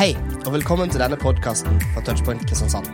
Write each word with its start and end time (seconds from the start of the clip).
Hei, 0.00 0.14
og 0.46 0.54
velkommen 0.54 0.88
til 0.88 1.02
denne 1.02 1.16
podkasten 1.20 1.74
fra 1.92 2.00
Touchpoint 2.00 2.46
Kristiansand. 2.48 2.86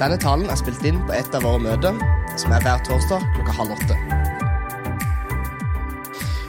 Denne 0.00 0.16
talen 0.16 0.48
er 0.48 0.56
spilt 0.56 0.80
inn 0.88 0.96
på 1.04 1.12
et 1.12 1.34
av 1.36 1.44
våre 1.44 1.60
møter, 1.60 1.98
som 2.40 2.54
er 2.56 2.62
hver 2.64 2.80
torsdag 2.86 3.26
klokka 3.34 3.56
halv 3.58 3.74
åtte. 3.74 3.98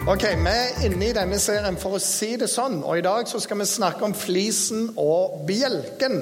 Ok, 0.08 0.24
Vi 0.24 0.54
er 0.54 0.80
inne 0.88 1.10
i 1.10 1.18
denne 1.20 1.40
serien 1.44 1.76
for 1.76 1.98
å 1.98 2.00
si 2.00 2.38
det 2.40 2.48
sånn, 2.48 2.80
og 2.80 3.02
i 3.02 3.04
dag 3.04 3.28
så 3.28 3.44
skal 3.44 3.60
vi 3.60 3.68
snakke 3.68 4.08
om 4.08 4.16
flisen 4.16 4.94
og 4.96 5.44
bjelken. 5.44 6.22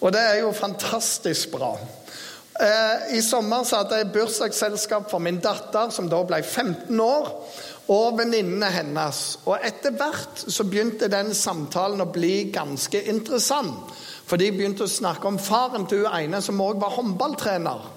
Og 0.00 0.10
det 0.10 0.26
er 0.32 0.40
jo 0.42 0.50
fantastisk 0.50 1.54
bra. 1.54 1.76
Eh, 2.58 3.18
I 3.18 3.22
sommer 3.22 3.62
så 3.62 3.84
hadde 3.84 4.02
jeg 4.02 4.10
bursdagsselskap 4.18 5.06
for 5.14 5.22
min 5.22 5.38
datter, 5.38 5.94
som 5.94 6.10
da 6.10 6.24
ble 6.26 6.42
15 6.42 7.00
år 7.00 7.30
og 7.90 8.18
venninnene 8.18 8.68
hennes. 8.70 9.22
Og 9.46 9.58
etter 9.64 9.94
hvert 9.98 10.44
så 10.46 10.66
begynte 10.68 11.10
den 11.10 11.32
samtalen 11.34 12.04
å 12.04 12.10
bli 12.12 12.50
ganske 12.54 13.02
interessant. 13.10 13.90
For 14.26 14.40
de 14.40 14.52
begynte 14.54 14.86
å 14.86 14.90
snakke 14.90 15.28
om 15.28 15.40
faren 15.42 15.88
til 15.90 16.04
hun 16.04 16.14
ene 16.14 16.40
som 16.44 16.60
òg 16.62 16.78
var 16.80 16.94
håndballtrener. 16.94 17.90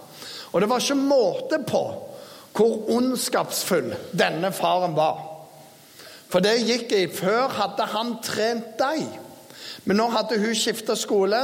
Og 0.52 0.62
det 0.62 0.70
var 0.72 0.82
ikke 0.82 0.98
måte 1.00 1.62
på 1.68 1.86
hvor 2.56 2.90
ondskapsfull 2.96 3.92
denne 4.16 4.52
faren 4.56 4.96
var. 4.96 5.20
For 6.32 6.44
det 6.44 6.58
gikk 6.64 6.94
i 6.96 7.06
Før 7.12 7.52
hadde 7.54 7.88
han 7.92 8.18
trent 8.24 8.74
deg. 8.80 9.04
Men 9.86 10.00
nå 10.00 10.08
hadde 10.10 10.40
hun 10.42 10.56
skifta 10.58 10.96
skole, 10.98 11.40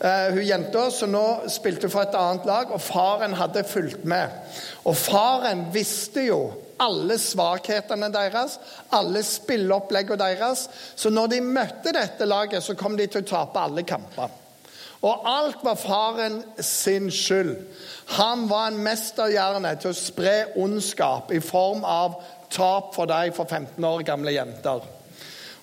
uh, 0.00 0.28
hun 0.34 0.42
jenta, 0.42 0.88
så 0.90 1.06
nå 1.06 1.24
spilte 1.52 1.86
hun 1.86 1.92
for 1.92 2.02
et 2.02 2.16
annet 2.18 2.48
lag, 2.48 2.72
og 2.74 2.82
faren 2.82 3.36
hadde 3.38 3.62
fulgt 3.68 4.04
med. 4.08 4.32
Og 4.84 4.96
faren 4.98 5.68
visste 5.74 6.26
jo 6.26 6.40
alle 6.82 7.18
svakhetene 7.20 8.08
deres, 8.12 8.58
alle 8.94 9.22
spilleoppleggene 9.24 10.18
deres. 10.20 10.66
Så 10.96 11.10
når 11.10 11.34
de 11.34 11.44
møtte 11.44 11.94
dette 11.96 12.28
laget, 12.28 12.64
så 12.64 12.76
kom 12.78 12.96
de 12.98 13.06
til 13.06 13.24
å 13.24 13.30
tape 13.30 13.62
alle 13.62 13.86
kamper. 13.86 14.34
Og 15.06 15.28
alt 15.28 15.62
var 15.64 15.76
faren 15.78 16.40
sin 16.58 17.10
skyld. 17.12 17.54
Han 18.16 18.46
var 18.50 18.70
en 18.70 18.80
mesterhjerne 18.82 19.74
til 19.80 19.92
å 19.92 19.98
spre 19.98 20.36
ondskap 20.56 21.32
i 21.36 21.42
form 21.44 21.84
av 21.84 22.16
tap 22.52 22.94
for 22.96 23.10
deg 23.10 23.34
for 23.36 23.44
15 23.44 23.84
år 23.84 24.06
gamle 24.06 24.32
jenter. 24.34 24.86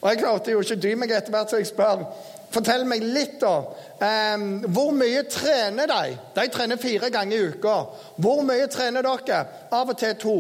Og 0.04 0.10
Jeg 0.10 0.20
klarte 0.20 0.52
jo 0.52 0.62
ikke 0.62 0.82
dy 0.84 0.96
meg 1.00 1.12
etter 1.16 1.32
hvert, 1.34 1.50
så 1.50 1.62
jeg 1.62 1.72
spør 1.72 2.08
Fortell 2.54 2.84
meg 2.86 3.02
litt, 3.02 3.40
da. 3.42 3.64
Um, 3.98 4.44
hvor 4.70 4.92
mye 4.94 5.24
trener 5.26 5.90
de? 5.90 6.18
De 6.36 6.44
trener 6.54 6.78
fire 6.78 7.10
ganger 7.10 7.34
i 7.34 7.48
uka. 7.50 7.78
Hvor 8.22 8.44
mye 8.46 8.68
trener 8.70 9.02
dere? 9.02 9.40
Av 9.74 9.90
og 9.90 9.98
til 9.98 10.14
to. 10.22 10.36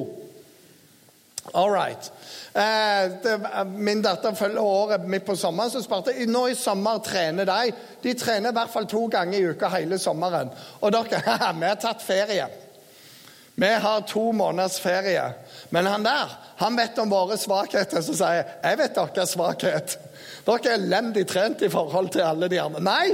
All 1.52 1.69
right. 1.72 2.11
Eh, 2.53 3.66
min 3.66 4.02
datter 4.02 4.36
følger 4.36 4.61
året 4.61 5.08
midt 5.08 5.25
på 5.25 5.36
sommeren, 5.36 5.72
så 5.72 5.81
spurte 5.83 6.13
jeg 6.16 6.30
nå 6.31 6.45
i 6.47 6.55
sommer 6.55 7.02
trener 7.03 7.47
de. 7.50 7.73
De 8.03 8.13
trener 8.16 8.53
i 8.53 8.55
hvert 8.55 8.72
fall 8.72 8.88
to 8.88 9.08
ganger 9.11 9.38
i 9.39 9.50
uka 9.52 9.67
hele 9.73 10.00
sommeren. 10.00 10.53
Og 10.81 10.94
dere, 10.95 11.19
vi 11.59 11.67
har 11.67 11.81
tatt 11.81 12.05
ferie. 12.05 12.47
Vi 13.55 13.67
har 13.67 14.05
to 14.09 14.31
måneders 14.31 14.80
ferie. 14.81 15.25
Men 15.69 15.85
han 15.85 16.05
der 16.05 16.31
han 16.58 16.77
vet 16.77 16.97
om 17.00 17.11
våre 17.11 17.38
svakheter, 17.38 18.02
så 18.02 18.16
sier 18.16 18.39
jeg 18.39 18.47
jeg 18.63 18.80
vet 18.80 18.97
deres 18.97 19.35
svakhet. 19.35 19.97
Dere 20.47 20.72
er 20.72 20.80
elendig 20.80 21.28
trent 21.30 21.61
i 21.61 21.69
forhold 21.69 22.09
til 22.16 22.23
alle 22.25 22.50
de 22.50 22.61
andre. 22.61 22.81
Nei, 22.81 23.13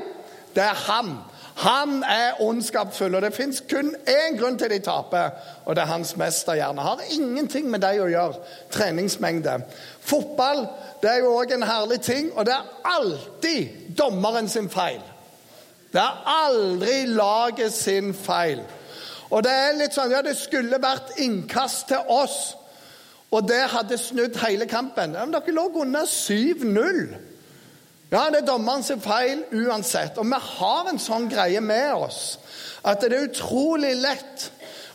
det 0.55 0.63
er 0.63 0.85
han. 0.85 1.17
Han 1.59 2.03
er 2.07 2.39
ondskapsfull, 2.39 3.15
og 3.15 3.21
det 3.21 3.33
fins 3.35 3.57
kun 3.67 3.89
én 4.07 4.37
grunn 4.39 4.55
til 4.57 4.69
de 4.71 4.79
taper, 4.79 5.33
og 5.65 5.75
det 5.75 5.81
er 5.83 5.91
hans 5.91 6.13
mesterhjerne. 6.17 6.81
Har 6.81 7.01
ingenting 7.11 7.67
med 7.67 7.83
deg 7.83 7.99
å 7.99 8.07
gjøre, 8.07 8.39
treningsmengde. 8.71 9.57
Fotball 9.99 10.63
det 11.01 11.11
er 11.11 11.19
jo 11.25 11.33
òg 11.35 11.51
en 11.51 11.67
herlig 11.67 11.99
ting, 12.05 12.31
og 12.31 12.47
det 12.47 12.55
er 12.55 12.93
alltid 12.95 13.91
dommeren 13.99 14.47
sin 14.47 14.69
feil. 14.71 15.01
Det 15.91 15.99
er 15.99 16.23
aldri 16.31 17.01
laget 17.11 17.73
sin 17.73 18.13
feil. 18.13 18.61
Og 19.29 19.43
det 19.43 19.51
er 19.51 19.75
litt 19.77 19.93
sånn 19.93 20.15
Ja, 20.15 20.21
det 20.25 20.37
skulle 20.39 20.79
vært 20.81 21.17
innkast 21.19 21.89
til 21.91 22.07
oss, 22.07 22.55
og 23.35 23.49
det 23.51 23.65
hadde 23.73 23.99
snudd 23.99 24.39
hele 24.45 24.65
kampen. 24.65 25.11
Men 25.11 25.35
dere 25.35 25.53
lå 25.53 25.67
under 25.83 26.07
7-0. 26.07 27.28
Ja, 28.09 28.23
det 28.33 28.41
er 28.41 28.47
dommeren 28.47 28.83
sin 28.83 29.01
feil 29.01 29.43
uansett. 29.53 30.17
Og 30.17 30.25
vi 30.25 30.39
har 30.41 30.87
en 30.89 31.01
sånn 31.01 31.27
greie 31.29 31.61
med 31.61 31.93
oss 31.93 32.39
at 32.81 33.03
det 33.03 33.11
er 33.11 33.27
utrolig 33.27 33.91
lett 33.99 34.47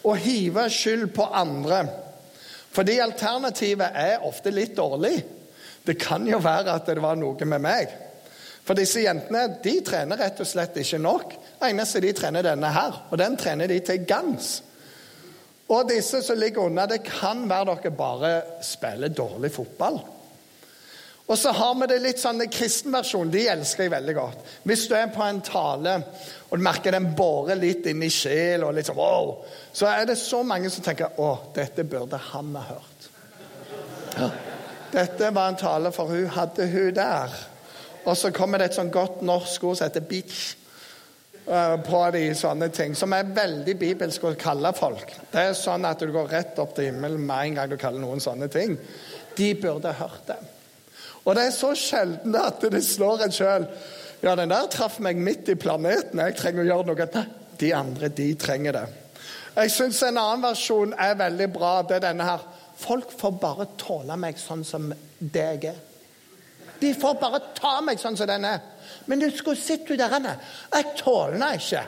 å 0.05 0.17
hive 0.19 0.67
skyld 0.73 1.13
på 1.15 1.27
andre. 1.31 1.85
Fordi 2.75 2.99
alternativet 3.01 3.95
er 3.95 4.25
ofte 4.27 4.51
litt 4.51 4.75
dårlig. 4.77 5.15
Det 5.85 5.95
kan 6.01 6.27
jo 6.27 6.41
være 6.43 6.75
at 6.75 6.89
det 6.91 7.03
var 7.05 7.19
noe 7.21 7.47
med 7.47 7.63
meg. 7.63 7.93
For 8.65 8.75
disse 8.75 9.05
jentene 9.05 9.61
de 9.63 9.75
trener 9.85 10.19
rett 10.19 10.41
og 10.41 10.49
slett 10.49 10.79
ikke 10.81 10.99
nok. 10.99 11.37
Eneste 11.69 12.01
de 12.03 12.15
trener 12.17 12.47
denne 12.47 12.71
her, 12.73 12.97
og 13.13 13.21
den 13.21 13.37
trener 13.39 13.71
de 13.71 13.79
til 13.85 14.07
gangs. 14.09 14.57
Og 15.69 15.87
disse 15.89 16.21
som 16.25 16.41
ligger 16.41 16.67
unna, 16.67 16.89
det 16.89 17.05
kan 17.07 17.45
være 17.49 17.77
dere 17.77 17.95
bare 17.95 18.33
spiller 18.65 19.13
dårlig 19.13 19.53
fotball. 19.53 20.01
Og 21.25 21.39
så 21.41 21.55
har 21.57 21.75
vi 21.81 21.87
det 21.89 22.03
litt 22.05 22.21
sånn 22.21 22.43
kristenversjonen. 22.53 23.31
De 23.33 23.47
elsker 23.49 23.87
jeg 23.87 23.93
veldig 23.95 24.15
godt. 24.19 24.49
Hvis 24.69 24.85
du 24.91 24.95
er 24.99 25.13
på 25.13 25.25
en 25.25 25.41
tale 25.45 25.97
og 26.51 26.59
du 26.61 26.65
merker 26.65 26.93
den 26.93 27.15
borer 27.17 27.57
litt 27.59 27.87
inn 27.89 28.05
i 28.05 28.11
sjela, 28.13 28.69
sånn, 28.85 28.99
wow, 28.99 29.31
så 29.73 29.89
er 29.89 30.05
det 30.11 30.19
så 30.21 30.43
mange 30.47 30.69
som 30.71 30.85
tenker 30.85 31.17
å, 31.19 31.31
dette 31.57 31.87
burde 31.89 32.21
han 32.29 32.53
ha 32.59 32.67
hørt. 32.69 33.09
Ja. 34.19 34.29
Dette 34.93 35.33
var 35.35 35.51
en 35.51 35.59
tale 35.59 35.91
for 35.97 36.13
hun 36.13 36.29
hadde 36.37 36.69
hun 36.71 36.93
der. 36.95 37.33
Og 38.05 38.19
så 38.21 38.31
kommer 38.37 38.61
det 38.61 38.69
et 38.69 38.77
sånn 38.77 38.93
godt 38.95 39.25
norsk 39.25 39.65
ord 39.65 39.81
som 39.81 39.89
heter 39.89 40.05
'bitch' 40.05 40.55
eh, 41.49 41.77
på 41.89 42.03
de 42.15 42.25
sånne 42.37 42.69
ting, 42.69 42.95
som 42.95 43.13
er 43.17 43.33
veldig 43.35 43.75
bibelsk 43.81 44.29
å 44.29 44.35
kalle 44.39 44.71
folk. 44.77 45.17
Det 45.33 45.41
er 45.41 45.57
sånn 45.59 45.89
at 45.89 46.05
du 46.05 46.13
går 46.13 46.29
rett 46.31 46.61
opp 46.61 46.77
til 46.77 46.93
himmelen 46.93 47.25
med 47.27 47.49
en 47.49 47.59
gang 47.59 47.73
du 47.73 47.81
kaller 47.81 48.05
noen 48.05 48.21
sånne 48.21 48.49
ting. 48.53 48.77
De 49.35 49.55
burde 49.59 49.97
hørt 49.99 50.29
det. 50.29 50.39
Og 51.25 51.37
det 51.37 51.47
er 51.47 51.55
så 51.57 51.73
sjelden 51.79 52.37
at 52.37 52.65
det 52.73 52.83
slår 52.85 53.25
en 53.25 53.33
sjøl. 53.35 53.69
Ja, 54.25 54.35
den 54.37 54.53
der 54.53 54.69
traff 54.73 54.99
meg 55.05 55.21
midt 55.21 55.49
i 55.53 55.57
planeten. 55.61 56.21
Jeg 56.21 56.37
trenger 56.39 56.65
å 56.65 56.69
gjøre 56.69 56.89
noe. 56.91 57.09
Nei, 57.15 57.25
de 57.61 57.73
andre, 57.77 58.11
de 58.13 58.29
trenger 58.41 58.77
det. 58.77 58.85
Jeg 59.55 59.71
syns 59.71 60.03
en 60.03 60.19
annen 60.19 60.45
versjon 60.45 60.95
er 60.99 61.17
veldig 61.19 61.49
bra. 61.55 61.75
Det 61.87 61.99
er 61.99 62.07
denne 62.09 62.29
her. 62.29 62.45
Folk 62.81 63.13
får 63.15 63.37
bare 63.41 63.69
tåle 63.81 64.17
meg 64.21 64.41
sånn 64.41 64.65
som 64.67 64.89
det 65.19 65.45
jeg 65.45 65.69
er. 65.73 65.83
De 66.81 66.91
får 66.99 67.21
bare 67.21 67.41
ta 67.57 67.79
meg 67.85 68.01
sånn 68.03 68.17
som 68.19 68.29
den 68.29 68.45
er. 68.49 68.65
Men 69.07 69.23
du 69.23 69.29
skulle 69.33 69.61
sett 69.61 69.89
hun 69.89 70.01
der. 70.01 70.41
Jeg 70.75 70.97
tåler 70.99 71.39
henne 71.39 71.53
ikke. 71.61 71.85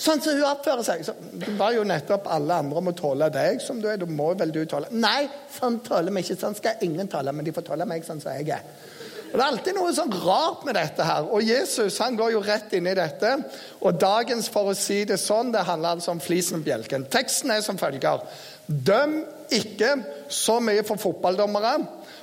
Sånn 0.00 0.22
som 0.22 0.34
hun 0.34 0.46
oppfører 0.48 0.86
seg. 0.86 1.04
Så, 1.06 1.14
du 1.32 1.46
ba 1.58 1.70
jo 1.74 1.84
nettopp 1.86 2.26
alle 2.32 2.56
andre 2.64 2.80
om 2.80 2.90
å 2.90 2.96
tåle 2.96 3.28
deg 3.34 3.60
som 3.62 3.80
du 3.82 3.88
er. 3.90 4.00
Da 4.00 4.08
må 4.08 4.32
vel 4.38 4.54
du 4.54 4.64
tåle 4.66 4.90
Nei, 4.90 5.28
sånn 5.58 5.80
tåler 5.86 6.14
vi 6.14 6.24
ikke. 6.24 6.40
Sånn 6.40 6.58
skal 6.58 6.82
ingen 6.86 7.10
tåle, 7.12 7.34
men 7.34 7.46
de 7.46 7.54
får 7.54 7.68
tåle 7.70 7.86
meg 7.88 8.06
sånn 8.06 8.22
som 8.22 8.34
jeg 8.34 8.50
er. 8.56 8.66
Og 9.32 9.38
Det 9.38 9.40
er 9.40 9.48
alltid 9.48 9.76
noe 9.78 9.92
sånn 9.96 10.10
rart 10.26 10.64
med 10.68 10.76
dette 10.76 11.04
her. 11.08 11.28
Og 11.32 11.46
Jesus 11.46 11.96
han 12.04 12.18
går 12.18 12.34
jo 12.34 12.42
rett 12.44 12.74
inn 12.76 12.88
i 12.90 12.96
dette. 12.98 13.30
Og 13.80 13.96
dagens, 13.96 14.50
for 14.52 14.68
å 14.68 14.76
si 14.76 15.06
det 15.08 15.16
sånn, 15.22 15.54
det 15.54 15.64
handler 15.64 15.96
altså 15.96 16.12
om 16.12 16.20
flisen 16.20 16.60
bjelken. 16.64 17.06
Teksten 17.08 17.54
er 17.54 17.62
som 17.64 17.80
følger. 17.80 18.26
Døm 18.66 19.22
ikke 19.52 19.94
så 20.32 20.58
mye 20.64 20.84
for 20.84 21.00
fotballdommere, 21.00 21.72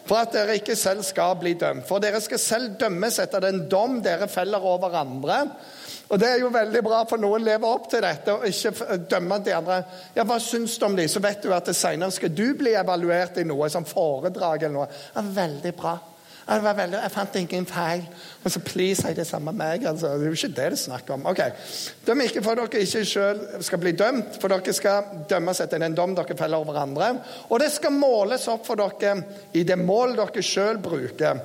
for 0.05 0.21
at 0.21 0.37
dere 0.37 0.59
ikke 0.59 0.77
selv 0.77 1.01
skal 1.05 1.33
bli 1.41 1.55
dømt. 1.57 1.87
For 1.89 2.01
dere 2.01 2.21
skal 2.21 2.41
selv 2.41 2.77
dømmes 2.81 3.17
etter 3.25 3.41
den 3.47 3.63
dom 3.69 3.99
dere 4.05 4.29
feller 4.29 4.69
over 4.69 4.93
andre. 5.01 5.41
Og 6.09 6.19
Det 6.19 6.27
er 6.27 6.39
jo 6.41 6.49
veldig 6.49 6.81
bra, 6.83 7.03
for 7.09 7.21
noen 7.21 7.43
lever 7.45 7.69
opp 7.69 7.89
til 7.91 8.01
dette 8.01 8.33
og 8.33 8.45
ikke 8.49 8.97
dømmer 9.11 9.43
de 9.45 9.53
andre. 9.53 9.81
Ja, 10.15 10.25
Hva 10.25 10.39
syns 10.41 10.77
du 10.79 10.85
om 10.87 10.95
de? 10.97 11.05
Så 11.07 11.21
vet 11.21 11.43
du 11.43 11.53
at 11.53 11.69
det 11.69 11.77
senere 11.77 12.11
skal 12.11 12.33
du 12.33 12.47
bli 12.57 12.73
evaluert 12.73 13.37
i 13.37 13.45
noe, 13.45 13.69
som 13.69 13.85
foredrag 13.85 14.63
eller 14.65 14.77
noe. 14.79 14.87
Ja, 15.13 15.21
veldig 15.21 15.75
bra. 15.77 15.99
Ja, 16.49 16.55
det 16.57 16.63
var 16.65 16.77
veldig, 16.79 16.97
jeg 17.03 17.13
fant 17.13 17.35
ingen 17.37 17.65
feil. 17.69 17.99
Og 18.41 18.49
så 18.49 18.59
please, 18.65 19.03
si 19.03 19.13
det 19.13 19.27
samme 19.29 19.51
meg. 19.53 19.83
altså. 19.85 20.15
Det 20.17 20.25
er 20.25 20.31
jo 20.31 20.37
ikke 20.39 20.47
det 20.47 20.55
det 20.55 20.79
er 20.79 20.81
snakk 20.81 21.11
om. 21.13 21.27
Ok, 21.29 21.43
Døm 22.07 22.23
ikke 22.25 22.41
for 22.41 22.57
dere 22.57 22.81
ikke 22.81 23.03
sjøl 23.05 23.43
skal 23.67 23.81
bli 23.83 23.91
dømt, 23.93 24.39
for 24.41 24.49
dere 24.49 24.73
skal 24.73 25.11
dømmes 25.29 25.61
etter 25.61 25.83
den 25.83 25.93
dom 25.93 26.15
dere 26.17 26.37
feller 26.39 26.57
over 26.57 26.79
andre. 26.81 27.11
Og 27.51 27.61
det 27.61 27.69
skal 27.75 27.93
måles 27.93 28.47
opp 28.49 28.65
for 28.65 28.81
dere 28.81 29.19
i 29.53 29.61
det 29.61 29.77
mål 29.77 30.17
dere 30.17 30.41
sjøl 30.41 30.81
bruker. 30.81 31.43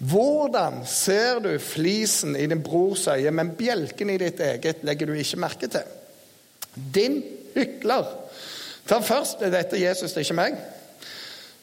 Hvordan 0.00 0.80
ser 0.88 1.42
du 1.44 1.50
flisen 1.60 2.36
i 2.36 2.46
din 2.48 2.62
brors 2.64 3.04
øye, 3.12 3.30
men 3.30 3.52
bjelken 3.56 4.10
i 4.10 4.18
ditt 4.20 4.40
eget 4.40 4.84
legger 4.88 5.10
du 5.10 5.12
ikke 5.12 5.40
merke 5.42 5.68
til? 5.68 5.84
Din 6.94 7.20
hykler. 7.54 8.08
Ta 8.88 9.00
først, 9.04 9.42
Dette 9.44 9.80
Jesus, 9.80 10.12
det 10.12 10.22
er 10.22 10.28
ikke 10.28 10.38
meg. 10.38 10.56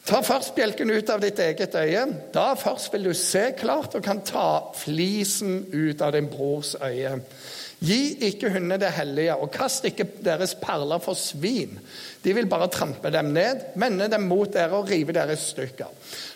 Ta 0.08 0.22
først 0.24 0.54
bjelken 0.56 0.90
ut 0.94 1.10
av 1.12 1.20
ditt 1.20 1.40
eget 1.42 1.74
øye. 1.76 2.04
Da 2.32 2.52
først 2.56 2.92
vil 2.94 3.10
du 3.10 3.14
se 3.14 3.50
klart 3.58 3.98
og 3.98 4.04
kan 4.06 4.22
ta 4.24 4.70
flisen 4.78 5.66
ut 5.74 6.00
av 6.00 6.14
din 6.14 6.30
brors 6.32 6.76
øye. 6.80 7.18
Gi 7.78 8.16
ikke 8.26 8.50
hundene 8.50 8.74
det 8.82 8.90
hellige, 8.96 9.36
og 9.38 9.52
kast 9.54 9.84
ikke 9.86 10.06
deres 10.24 10.56
perler 10.58 10.98
for 10.98 11.14
svin. 11.14 11.78
De 12.24 12.32
vil 12.34 12.48
bare 12.50 12.66
trampe 12.74 13.10
dem 13.14 13.30
ned, 13.36 13.60
vende 13.78 14.08
dem 14.10 14.26
mot 14.26 14.50
dere 14.52 14.80
og 14.80 14.90
rive 14.90 15.14
dere 15.14 15.36
i 15.36 15.38
stykker. 15.38 15.92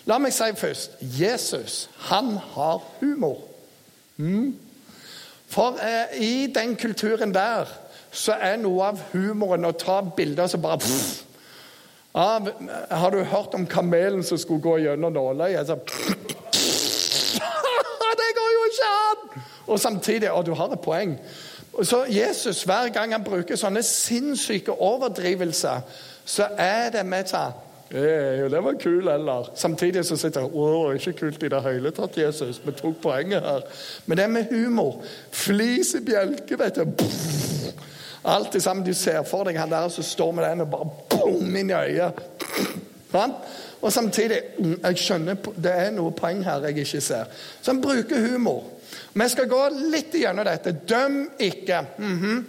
La 0.07 0.19
meg 0.23 0.31
si 0.35 0.47
først 0.55 0.95
Jesus, 1.19 1.89
han 2.07 2.37
har 2.55 2.79
humor. 3.01 3.41
Mm. 4.17 4.53
For 5.51 5.77
eh, 5.83 6.15
i 6.23 6.47
den 6.55 6.77
kulturen 6.79 7.33
der 7.35 7.67
så 8.13 8.37
er 8.39 8.57
noe 8.61 8.93
av 8.93 9.01
humoren 9.11 9.65
å 9.67 9.73
ta 9.75 9.99
bilder 10.15 10.47
som 10.47 10.61
bare 10.63 10.79
pff. 10.79 11.23
av, 12.13 12.49
Har 12.89 13.11
du 13.11 13.23
hørt 13.23 13.55
om 13.57 13.65
kamelen 13.67 14.23
som 14.23 14.37
skulle 14.37 14.61
gå 14.61 14.77
gjennom 14.85 15.13
nåløyet? 15.13 15.67
det 18.23 18.29
går 18.37 18.51
jo 18.53 18.63
ikke 18.69 18.93
an! 18.93 19.52
Og 19.67 19.79
samtidig 19.79 20.31
Og 20.31 20.45
du 20.45 20.53
har 20.53 20.71
et 20.71 20.79
poeng. 20.79 21.19
Så 21.83 22.05
Jesus, 22.09 22.63
hver 22.63 22.89
gang 22.93 23.11
han 23.11 23.23
bruker 23.23 23.55
sånne 23.57 23.81
sinnssyke 23.83 24.71
overdrivelser, 24.71 25.81
så 26.25 26.47
er 26.57 26.89
det 26.93 27.05
med 27.05 27.31
sånn 27.31 27.61
Hey, 27.93 28.49
det 28.49 28.63
var 28.63 28.73
kul, 28.81 29.07
eller? 29.07 29.51
Samtidig 29.55 30.01
så 30.05 30.15
sitter 30.17 30.41
jeg 30.41 30.55
Å, 30.57 30.93
ikke 30.97 31.11
kult 31.13 31.43
i 31.45 31.49
det 31.53 31.59
hele 31.61 31.91
tatt, 31.93 32.15
Jesus. 32.17 32.57
Vi 32.65 32.73
tok 32.73 32.95
poenget 33.03 33.45
her. 33.45 33.67
Men 34.05 34.17
det 34.17 34.23
er 34.23 34.31
med 34.33 34.49
humor. 34.49 35.03
Flis 35.29 35.93
i 35.99 36.01
bjelke, 36.01 36.57
vet 36.57 36.79
du. 36.81 37.03
Alt 38.25 38.53
det 38.53 38.63
samme. 38.63 38.81
Du 38.85 38.93
ser 38.97 39.21
for 39.29 39.45
deg 39.45 39.59
han 39.61 39.69
der 39.69 39.93
som 39.93 40.03
står 40.03 40.31
med 40.33 40.47
den 40.47 40.65
og 40.65 40.71
bare 40.73 40.89
boom 41.13 41.55
inn 41.59 41.69
i 41.69 41.77
øyet. 41.77 42.23
Og 43.81 43.93
samtidig 43.93 44.41
Jeg 44.57 44.97
skjønner 44.97 45.53
det 45.53 45.77
er 45.85 45.91
noe 45.93 46.15
poeng 46.17 46.41
her 46.47 46.65
jeg 46.65 46.87
ikke 46.87 47.01
ser. 47.01 47.29
Så 47.61 47.75
han 47.75 47.81
bruker 47.83 48.25
humor. 48.25 48.63
Vi 49.13 49.29
skal 49.29 49.49
gå 49.49 49.61
litt 49.91 50.13
gjennom 50.13 50.45
dette. 50.45 50.71
Døm 50.71 51.29
ikke. 51.39 51.85
Mm 51.97 52.19
-hmm. 52.19 52.43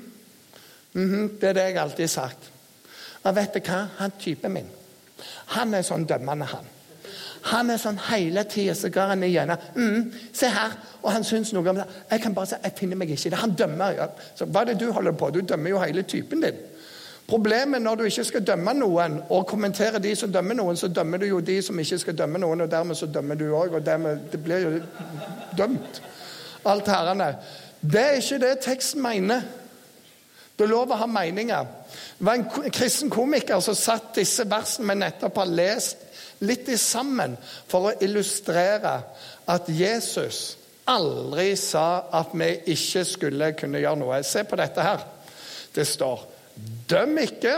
Mm 0.93 1.13
-hmm. 1.13 1.41
Det 1.41 1.49
er 1.49 1.53
det 1.53 1.61
jeg 1.61 1.77
alltid 1.77 2.03
har 2.03 2.09
sagt. 2.09 2.51
Og 3.23 3.37
vet 3.37 3.55
du 3.55 3.61
hva? 3.61 3.87
Han 3.99 4.13
typen 4.21 4.53
min. 4.53 4.69
Han 5.47 5.75
er 5.75 5.83
sånn 5.83 6.05
dømmende, 6.05 6.45
han. 6.45 6.65
Han 7.45 7.71
er 7.71 7.77
sånn 7.77 7.99
hele 8.09 8.45
tida, 8.49 8.75
så 8.75 8.89
går 8.89 9.13
han 9.13 9.23
igjennom. 9.23 9.57
Mm, 9.77 10.13
'Se 10.33 10.49
her.' 10.49 10.79
Og 11.03 11.13
han 11.13 11.25
syns 11.25 11.53
noe 11.53 11.69
om 11.69 11.77
det. 11.77 11.85
Jeg 12.11 12.21
kan 12.21 12.35
bare 12.35 12.47
si 12.47 12.55
jeg 12.63 12.73
finner 12.77 12.97
meg 12.97 13.11
ikke 13.11 13.27
i 13.27 13.31
det. 13.31 13.39
Han 13.39 13.55
dømmer. 13.55 13.91
Ja. 13.91 14.07
Så 14.35 14.45
Hva 14.45 14.61
er 14.61 14.65
det 14.65 14.81
du 14.81 14.93
holder 14.93 15.13
på? 15.13 15.31
Du 15.31 15.41
dømmer 15.41 15.71
jo 15.71 15.79
hele 15.79 16.03
typen 16.03 16.41
din. 16.41 16.55
Problemet 17.29 17.83
når 17.83 17.95
du 17.95 18.05
ikke 18.05 18.25
skal 18.25 18.47
dømme 18.47 18.73
noen 18.75 19.23
og 19.29 19.47
kommentere 19.47 19.99
de 19.99 20.17
som 20.17 20.33
dømmer 20.33 20.55
noen, 20.55 20.77
så 20.77 20.89
dømmer 20.89 21.19
du 21.19 21.27
jo 21.27 21.41
de 21.41 21.63
som 21.63 21.79
ikke 21.79 21.99
skal 21.99 22.17
dømme 22.19 22.39
noen, 22.39 22.61
og 22.61 22.71
dermed 22.71 22.95
så 22.95 23.07
dømmer 23.07 23.35
du 23.35 23.45
òg. 23.53 23.75
Og 23.75 23.87
dermed 23.87 24.19
det 24.33 24.45
blir 24.45 24.59
jo 24.59 24.81
dømt. 25.59 26.03
Alt 26.65 26.89
herrene. 26.89 27.35
Det 27.81 28.01
er 28.01 28.19
ikke 28.21 28.41
det 28.41 28.55
teksten 28.65 29.03
mener. 29.05 29.45
Det 30.55 30.65
er 30.65 30.71
lov 30.71 30.93
å 30.95 30.99
ha 31.01 31.07
meninger. 31.11 31.71
Det 32.19 32.27
var 32.27 32.39
en 32.39 32.73
kristen 32.73 33.11
komiker 33.11 33.61
som 33.65 33.77
satt 33.77 34.15
disse 34.21 34.47
versene 34.49 34.93
vi 34.93 35.01
nettopp 35.03 35.41
har 35.43 35.51
lest, 35.51 36.05
litt 36.47 36.69
i 36.71 36.77
sammen 36.79 37.35
for 37.71 37.91
å 37.91 37.97
illustrere 38.05 38.95
at 39.51 39.69
Jesus 39.69 40.57
aldri 40.91 41.55
sa 41.57 42.05
at 42.13 42.35
vi 42.37 42.51
ikke 42.75 43.05
skulle 43.09 43.53
kunne 43.59 43.81
gjøre 43.83 44.01
noe. 44.03 44.23
Se 44.23 44.45
på 44.47 44.59
dette 44.61 44.85
her. 44.85 45.05
Det 45.75 45.87
står 45.87 46.31
'Døm 46.89 47.19
ikke 47.19 47.57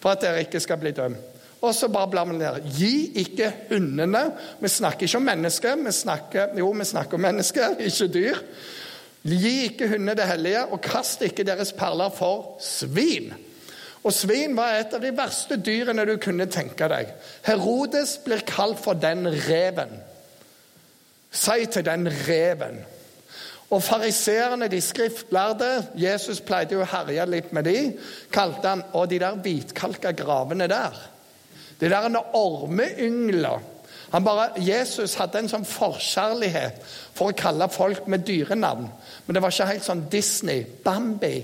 for 0.00 0.10
at 0.10 0.22
dere 0.22 0.40
ikke 0.40 0.60
skal 0.60 0.78
bli 0.80 0.90
dømt'. 0.96 1.31
Og 1.62 1.74
så 1.74 1.88
bare 1.88 2.10
blar 2.10 2.26
vi 2.26 2.36
ned. 2.40 2.64
Gi 2.74 2.94
ikke 3.22 3.52
hundene 3.70 4.24
Vi 4.60 4.68
snakker 4.68 5.06
ikke 5.06 5.20
om 5.20 5.28
mennesker. 5.30 5.76
Vi 5.78 5.92
snakker, 5.94 6.56
jo, 6.58 6.70
vi 6.70 6.84
snakker 6.84 7.18
om 7.18 7.26
mennesker, 7.28 7.76
ikke 7.86 8.08
dyr. 8.10 8.42
Gi 9.22 9.54
ikke 9.68 9.88
hundene 9.92 10.16
det 10.18 10.26
hellige, 10.26 10.64
og 10.74 10.82
kast 10.82 11.22
ikke 11.22 11.46
deres 11.46 11.70
perler 11.78 12.10
for 12.10 12.56
svin. 12.62 13.30
Og 14.02 14.10
svin 14.10 14.56
var 14.58 14.80
et 14.80 14.94
av 14.96 15.04
de 15.04 15.12
verste 15.14 15.60
dyrene 15.62 16.02
du 16.08 16.16
kunne 16.18 16.48
tenke 16.50 16.88
deg. 16.90 17.12
Herodes 17.46 18.16
blir 18.24 18.42
kalt 18.46 18.82
for 18.82 18.98
den 18.98 19.28
reven. 19.46 19.94
Si 21.30 21.68
til 21.70 21.86
den 21.86 22.10
reven. 22.26 22.82
Og 23.72 23.80
fariseerne, 23.80 24.66
de 24.68 24.80
skriftlærde 24.84 25.70
Jesus 25.96 26.42
pleide 26.44 26.74
jo 26.74 26.82
å 26.82 26.90
herje 26.90 27.24
litt 27.30 27.54
med 27.56 27.64
de, 27.70 27.78
kalte 28.34 28.68
han 28.68 28.82
Og 28.92 29.06
de 29.08 29.22
der 29.22 29.38
hvitkalka 29.38 30.12
gravene 30.18 30.66
der. 30.68 30.98
De 31.82 31.88
der 31.90 32.34
ormeyngler. 32.34 33.62
Han 34.12 34.24
bare, 34.24 34.50
Jesus 34.56 35.16
hadde 35.18 35.40
en 35.40 35.48
sånn 35.50 35.64
forkjærlighet 35.66 36.82
for 37.16 37.32
å 37.32 37.36
kalle 37.36 37.66
folk 37.72 38.06
med 38.12 38.22
dyrenavn. 38.28 38.84
Men 39.26 39.34
det 39.34 39.42
var 39.42 39.54
ikke 39.54 39.70
helt 39.72 39.86
sånn 39.86 40.04
Disney. 40.12 40.66
Bambi. 40.84 41.40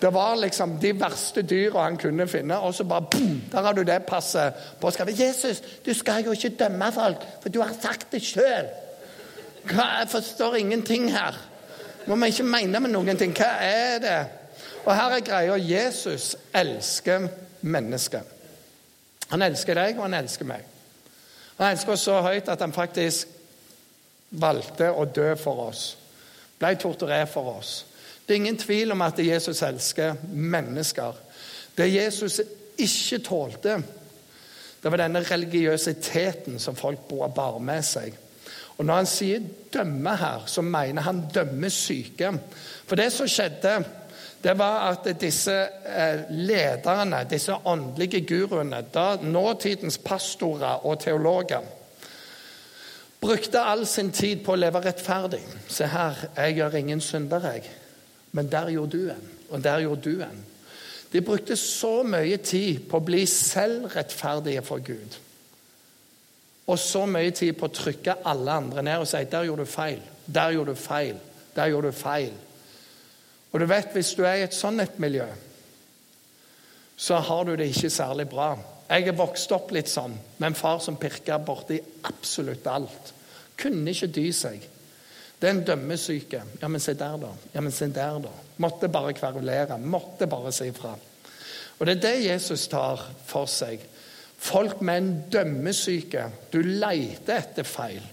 Det 0.00 0.10
var 0.12 0.34
liksom 0.40 0.74
de 0.82 0.90
verste 1.00 1.44
dyra 1.46 1.84
han 1.86 1.96
kunne 2.00 2.26
finne. 2.28 2.58
Og 2.60 2.74
så 2.74 2.84
bare 2.84 3.06
boom, 3.12 3.42
Der 3.52 3.62
har 3.62 3.72
du 3.72 3.82
det 3.84 4.02
passet 4.08 4.52
på 4.80 4.90
skrevet. 4.90 5.18
'Jesus, 5.18 5.62
du 5.86 5.94
skal 5.94 6.24
jo 6.24 6.32
ikke 6.32 6.56
dømme 6.58 6.92
folk, 6.92 7.24
for 7.42 7.48
du 7.48 7.60
har 7.60 7.72
sagt 7.82 8.12
det 8.12 8.22
sjøl.' 8.22 8.68
Jeg 9.70 10.08
forstår 10.08 10.54
ingenting 10.54 11.12
her. 11.12 11.38
Må 12.06 12.16
vi 12.16 12.26
ikke 12.26 12.42
mene 12.42 12.80
med 12.80 12.90
noen 12.90 13.16
ting? 13.16 13.32
Hva 13.36 13.52
er 13.60 13.98
det? 13.98 14.26
Og 14.84 14.96
her 14.96 15.10
er 15.10 15.20
greia 15.20 15.56
Jesus 15.56 16.36
elsker 16.54 17.28
mennesker. 17.60 18.39
Han 19.30 19.42
elsker 19.42 19.78
deg, 19.78 19.98
og 19.98 20.06
han 20.08 20.18
elsker 20.20 20.48
meg. 20.48 20.64
Han 21.58 21.70
elsker 21.70 21.94
oss 21.94 22.06
så 22.08 22.20
høyt 22.24 22.48
at 22.50 22.62
han 22.64 22.74
faktisk 22.74 23.28
valgte 24.40 24.90
å 24.90 25.04
dø 25.04 25.32
for 25.38 25.66
oss. 25.68 25.84
Ble 26.60 26.74
torturert 26.78 27.30
for 27.32 27.56
oss. 27.58 27.84
Det 28.26 28.34
er 28.34 28.42
ingen 28.42 28.58
tvil 28.60 28.92
om 28.94 29.02
at 29.02 29.18
Jesus 29.18 29.62
elsker 29.66 30.18
mennesker. 30.30 31.16
Det 31.76 31.88
Jesus 31.90 32.40
ikke 32.80 33.18
tålte, 33.26 33.80
det 34.80 34.90
var 34.92 35.02
denne 35.02 35.20
religiøsiteten 35.24 36.58
som 36.62 36.76
folk 36.78 37.08
bar 37.34 37.58
med 37.60 37.84
seg. 37.84 38.14
Og 38.78 38.86
Når 38.86 38.94
han 38.94 39.06
sier 39.06 39.40
'dømme' 39.72 40.16
her, 40.16 40.44
så 40.46 40.62
mener 40.62 41.02
han 41.02 41.28
dømme 41.34 41.70
syke. 41.70 42.32
For 42.86 42.96
det 42.96 43.12
som 43.12 43.28
skjedde, 43.28 43.84
det 44.42 44.58
var 44.58 44.90
at 44.90 45.20
disse 45.20 45.52
eh, 45.52 46.20
lederne, 46.30 47.26
disse 47.30 47.52
åndelige 47.64 48.22
guruene, 48.24 48.80
da 48.94 49.16
nåtidens 49.22 49.98
pastorer 49.98 50.86
og 50.86 51.00
teologer, 51.00 51.60
brukte 53.20 53.60
all 53.60 53.84
sin 53.86 54.12
tid 54.16 54.40
på 54.44 54.54
å 54.54 54.60
leve 54.60 54.80
rettferdig. 54.80 55.42
Se 55.68 55.84
her, 55.92 56.24
jeg 56.36 56.56
gjør 56.56 56.78
ingen 56.80 57.04
synder, 57.04 57.50
jeg. 57.52 57.68
Men 58.32 58.48
der 58.48 58.70
gjorde 58.72 58.96
du 58.96 59.10
en, 59.12 59.28
og 59.50 59.64
der 59.64 59.84
gjorde 59.84 60.10
du 60.10 60.22
en. 60.24 60.44
De 61.12 61.20
brukte 61.20 61.56
så 61.56 62.00
mye 62.06 62.36
tid 62.36 62.86
på 62.88 62.96
å 62.96 63.04
bli 63.04 63.26
selvrettferdige 63.28 64.62
for 64.62 64.80
Gud. 64.86 65.16
Og 66.70 66.78
så 66.78 67.02
mye 67.10 67.32
tid 67.34 67.56
på 67.58 67.66
å 67.66 67.74
trykke 67.74 68.20
alle 68.30 68.54
andre 68.62 68.82
ned 68.86 69.02
og 69.02 69.08
si 69.10 69.24
'der 69.24 69.44
gjorde 69.44 69.66
du 69.66 69.70
feil', 69.70 70.06
'der 70.26 70.50
gjorde 70.50 70.70
du 70.70 70.76
feil', 70.76 71.18
'der 71.54 71.66
gjorde 71.66 71.86
du 71.86 71.92
feil'. 71.92 72.38
Og 73.52 73.60
du 73.60 73.66
vet, 73.66 73.92
Hvis 73.92 74.14
du 74.14 74.24
er 74.24 74.34
i 74.34 74.42
et 74.42 74.54
sånt 74.54 74.80
et 74.80 74.98
miljø, 74.98 75.26
så 76.96 77.16
har 77.16 77.44
du 77.44 77.56
det 77.56 77.70
ikke 77.72 77.90
særlig 77.90 78.28
bra. 78.28 78.58
Jeg 78.90 79.08
er 79.08 79.16
vokst 79.16 79.52
opp 79.52 79.70
litt 79.72 79.88
sånn, 79.88 80.18
med 80.38 80.50
en 80.50 80.58
far 80.58 80.80
som 80.80 80.96
pirka 80.96 81.38
borti 81.38 81.78
absolutt 82.04 82.66
alt. 82.66 83.12
Kunne 83.56 83.90
ikke 83.90 84.10
dy 84.12 84.26
seg. 84.32 84.66
Det 85.40 85.48
er 85.48 85.54
en 85.54 85.64
dømmesyke. 85.64 86.42
Ja, 86.60 86.68
men 86.68 86.80
se 86.80 86.92
der, 86.92 87.16
da. 87.16 87.30
Ja, 87.54 87.62
men 87.64 87.72
se 87.72 87.86
der, 87.88 88.18
da. 88.20 88.32
Måtte 88.60 88.90
bare 88.92 89.14
kverulere. 89.16 89.78
Måtte 89.78 90.28
bare 90.28 90.52
si 90.52 90.68
ifra. 90.68 90.92
Og 91.78 91.86
det 91.86 91.96
er 91.96 92.02
det 92.02 92.26
Jesus 92.26 92.66
tar 92.68 93.00
for 93.26 93.48
seg. 93.48 93.80
Folk 94.40 94.82
med 94.84 95.00
en 95.00 95.12
dømmesyke. 95.32 96.26
Du 96.52 96.60
leter 96.60 97.38
etter 97.38 97.64
feil. 97.64 98.04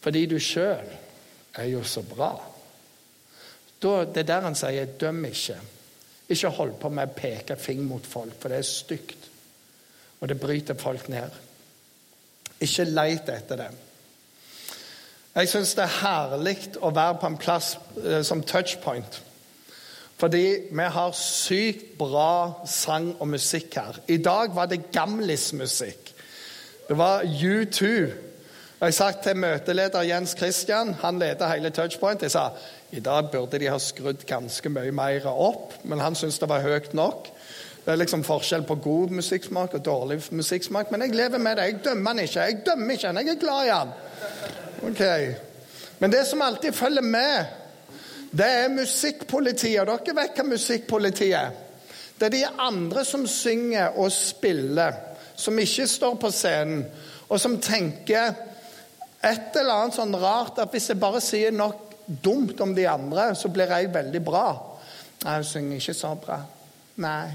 Fordi 0.00 0.24
du 0.30 0.38
sjøl 0.40 0.88
er 1.58 1.68
jo 1.68 1.82
så 1.84 2.00
bra. 2.08 2.32
Da, 3.82 4.04
det 4.04 4.24
er 4.24 4.30
der 4.32 4.40
han 4.40 4.54
sier 4.58 4.86
'døm 4.86 5.24
ikke'. 5.24 5.60
Ikke 6.28 6.48
hold 6.48 6.72
på 6.80 6.88
med 6.88 7.08
å 7.08 7.16
peke 7.16 7.56
fing 7.56 7.84
mot 7.88 8.06
folk, 8.06 8.34
for 8.40 8.48
det 8.48 8.58
er 8.58 8.62
stygt. 8.62 9.30
Og 10.20 10.28
det 10.28 10.40
bryter 10.40 10.74
folk 10.74 11.08
ned. 11.08 11.30
Ikke 12.60 12.84
leit 12.84 13.28
etter 13.28 13.56
det. 13.56 13.70
Jeg 15.34 15.48
syns 15.48 15.74
det 15.78 15.84
er 15.84 15.98
herlig 16.02 16.56
å 16.82 16.90
være 16.90 17.18
på 17.20 17.26
en 17.30 17.38
plass 17.38 17.76
eh, 18.04 18.22
som 18.26 18.42
touchpoint. 18.42 19.22
Fordi 20.18 20.44
vi 20.74 20.86
har 20.94 21.12
sykt 21.14 21.92
bra 21.98 22.64
sang 22.66 23.12
og 23.20 23.28
musikk 23.30 23.76
her. 23.78 24.00
I 24.08 24.16
dag 24.18 24.54
var 24.54 24.66
det 24.66 24.88
gamlismusikk. 24.92 26.10
Det 26.88 26.96
var 26.98 27.22
U2. 27.22 27.86
Jeg 28.78 28.94
sa 28.94 29.08
til 29.10 29.34
møteleder 29.42 30.04
Jens 30.06 30.36
Christian, 30.38 30.92
han 31.00 31.16
leder 31.18 31.48
hele 31.50 31.70
Touchpoint, 31.74 32.22
jeg 32.22 32.30
sa 32.30 32.44
i 32.94 33.00
dag 33.02 33.26
burde 33.32 33.58
de 33.58 33.66
ha 33.66 33.78
skrudd 33.82 34.22
ganske 34.26 34.70
mye 34.70 34.92
mer 34.94 35.26
opp, 35.26 35.74
men 35.82 35.98
han 35.98 36.14
syntes 36.14 36.38
det 36.38 36.48
var 36.48 36.62
høyt 36.62 36.94
nok. 36.94 37.26
Det 37.82 37.90
er 37.90 37.98
liksom 37.98 38.22
forskjell 38.22 38.62
på 38.68 38.76
god 38.84 39.16
musikksmak 39.18 39.74
og 39.74 39.84
dårlig 39.84 40.20
musikksmak. 40.30 40.92
Men 40.92 41.02
jeg 41.02 41.16
lever 41.18 41.42
med 41.42 41.56
det. 41.56 41.66
Jeg 41.66 41.80
dømmer 41.84 42.10
han 42.10 42.22
ikke. 42.22 42.40
Jeg 42.40 42.58
dømmer 42.66 42.94
ikke 42.94 43.06
han, 43.06 43.18
jeg 43.18 43.34
er 43.34 43.40
glad 43.40 43.66
i 43.66 43.74
han. 43.74 43.92
Ok. 44.90 45.02
Men 45.98 46.12
det 46.12 46.24
som 46.26 46.42
alltid 46.42 46.72
følger 46.72 47.02
med, 47.02 47.44
det 48.30 48.46
er 48.46 48.74
musikkpolitiet. 48.76 49.80
Og 49.80 50.04
dere 50.06 50.20
vet 50.20 50.38
hva 50.38 50.46
musikkpolitiet 50.52 51.38
er. 51.40 51.56
Det 52.20 52.28
er 52.28 52.36
de 52.36 52.44
andre 52.68 53.04
som 53.08 53.26
synger 53.26 53.98
og 53.98 54.12
spiller, 54.12 54.92
som 55.36 55.58
ikke 55.58 55.86
står 55.86 56.20
på 56.20 56.30
scenen, 56.30 56.84
og 57.28 57.40
som 57.40 57.58
tenker 57.60 58.36
et 59.22 59.56
eller 59.58 59.82
annet 59.82 59.96
sånn 59.98 60.14
rart 60.18 60.60
at 60.62 60.70
hvis 60.72 60.92
jeg 60.92 61.00
bare 61.00 61.20
sier 61.24 61.54
nok 61.54 61.96
dumt 62.06 62.60
om 62.64 62.74
de 62.74 62.86
andre, 62.88 63.32
så 63.36 63.50
blir 63.52 63.70
jeg 63.74 63.90
veldig 63.92 64.22
bra. 64.24 64.46
Nei, 65.24 65.34
jeg 65.40 65.48
synger 65.50 65.80
ikke 65.82 65.96
så 65.98 66.12
bra. 66.22 66.38
Nei. 67.02 67.26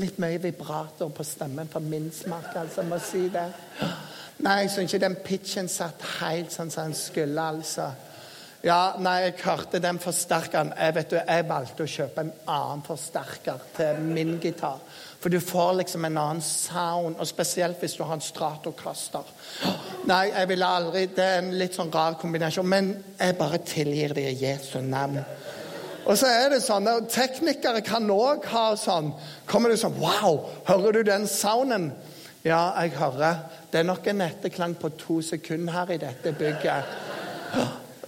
Litt 0.00 0.20
mye 0.22 0.38
vibrator 0.40 1.10
på 1.12 1.24
stemmen 1.26 1.68
for 1.72 1.84
min 1.84 2.10
smak, 2.14 2.52
altså. 2.56 2.84
Må 2.86 3.00
si 3.02 3.26
det. 3.32 3.48
Nei, 4.44 4.60
jeg 4.62 4.70
syns 4.74 4.94
ikke 4.94 5.02
den 5.06 5.18
pitchen 5.24 5.68
satt 5.68 6.04
helt 6.20 6.52
sånn 6.54 6.70
som 6.72 6.88
den 6.88 6.96
skulle, 6.96 7.48
altså. 7.56 7.90
Ja, 8.60 8.94
nei, 9.00 9.22
jeg 9.24 9.38
hørte 9.40 9.78
den 9.80 9.96
forsterkeren. 10.02 10.74
Jeg, 10.76 10.94
vet 10.98 11.12
du, 11.12 11.16
jeg 11.16 11.44
valgte 11.48 11.86
å 11.86 11.88
kjøpe 11.88 12.26
en 12.26 12.32
annen 12.44 12.82
forsterker 12.84 13.62
til 13.76 14.02
min 14.04 14.34
gitar. 14.42 14.82
For 15.20 15.32
du 15.32 15.40
får 15.40 15.78
liksom 15.78 16.04
en 16.04 16.18
annen 16.20 16.44
sound, 16.44 17.16
og 17.16 17.28
spesielt 17.28 17.80
hvis 17.80 17.96
du 17.96 18.02
har 18.04 18.18
en 18.18 18.24
Stratocaster. 18.24 19.32
Nei, 20.08 20.26
jeg 20.28 20.48
ville 20.48 20.68
aldri 20.68 21.06
Det 21.12 21.24
er 21.24 21.40
en 21.42 21.50
litt 21.60 21.76
sånn 21.76 21.92
rar 21.92 22.16
kombinasjon, 22.20 22.68
men 22.68 22.92
jeg 23.16 23.36
bare 23.40 23.60
tilgir 23.64 24.16
det 24.16 24.26
i 24.28 24.36
Jesu 24.44 24.80
navn. 24.84 25.20
Og 26.04 26.16
så 26.16 26.28
er 26.28 26.52
det 26.52 26.62
sånn, 26.64 26.88
Teknikere 27.12 27.80
kan 27.84 28.08
òg 28.12 28.46
ha 28.48 28.70
sånn 28.80 29.10
Kommer 29.48 29.68
du 29.68 29.76
sånn 29.76 29.98
Wow, 30.00 30.46
hører 30.68 30.96
du 30.96 31.02
den 31.10 31.28
sounden? 31.28 31.90
Ja, 32.40 32.72
jeg 32.80 32.96
hører. 32.96 33.42
Det 33.68 33.82
er 33.82 33.88
nok 33.88 34.06
en 34.08 34.24
etterklang 34.24 34.72
på 34.80 34.88
to 34.96 35.20
sekunder 35.24 35.76
her 35.76 35.92
i 35.92 36.00
dette 36.00 36.32
bygget. 36.32 36.96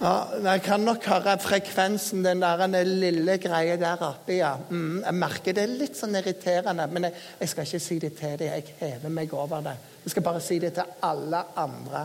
Ja, 0.03 0.25
jeg 0.43 0.61
kan 0.65 0.81
nok 0.83 1.05
høre 1.07 1.37
frekvensen, 1.39 2.25
den 2.25 2.41
der 2.43 2.83
lille 2.83 3.37
greia 3.39 3.77
der 3.79 4.01
oppe. 4.03 4.33
ja. 4.33 4.57
Mm, 4.69 5.03
jeg 5.05 5.13
merker 5.15 5.53
det 5.55 5.63
er 5.63 5.75
litt 5.79 5.95
sånn 5.95 6.17
irriterende, 6.19 6.87
men 6.91 7.07
jeg, 7.07 7.13
jeg 7.39 7.49
skal 7.49 7.69
ikke 7.69 7.79
si 7.79 7.99
det 8.03 8.09
til 8.17 8.33
dem. 8.41 8.49
Jeg 8.49 8.75
hever 8.81 9.13
meg 9.15 9.33
over 9.33 9.61
det. 9.63 9.77
Jeg 10.03 10.11
skal 10.11 10.25
bare 10.25 10.41
si 10.43 10.57
det 10.59 10.73
til 10.75 10.91
alle 11.07 11.39
andre. 11.55 12.01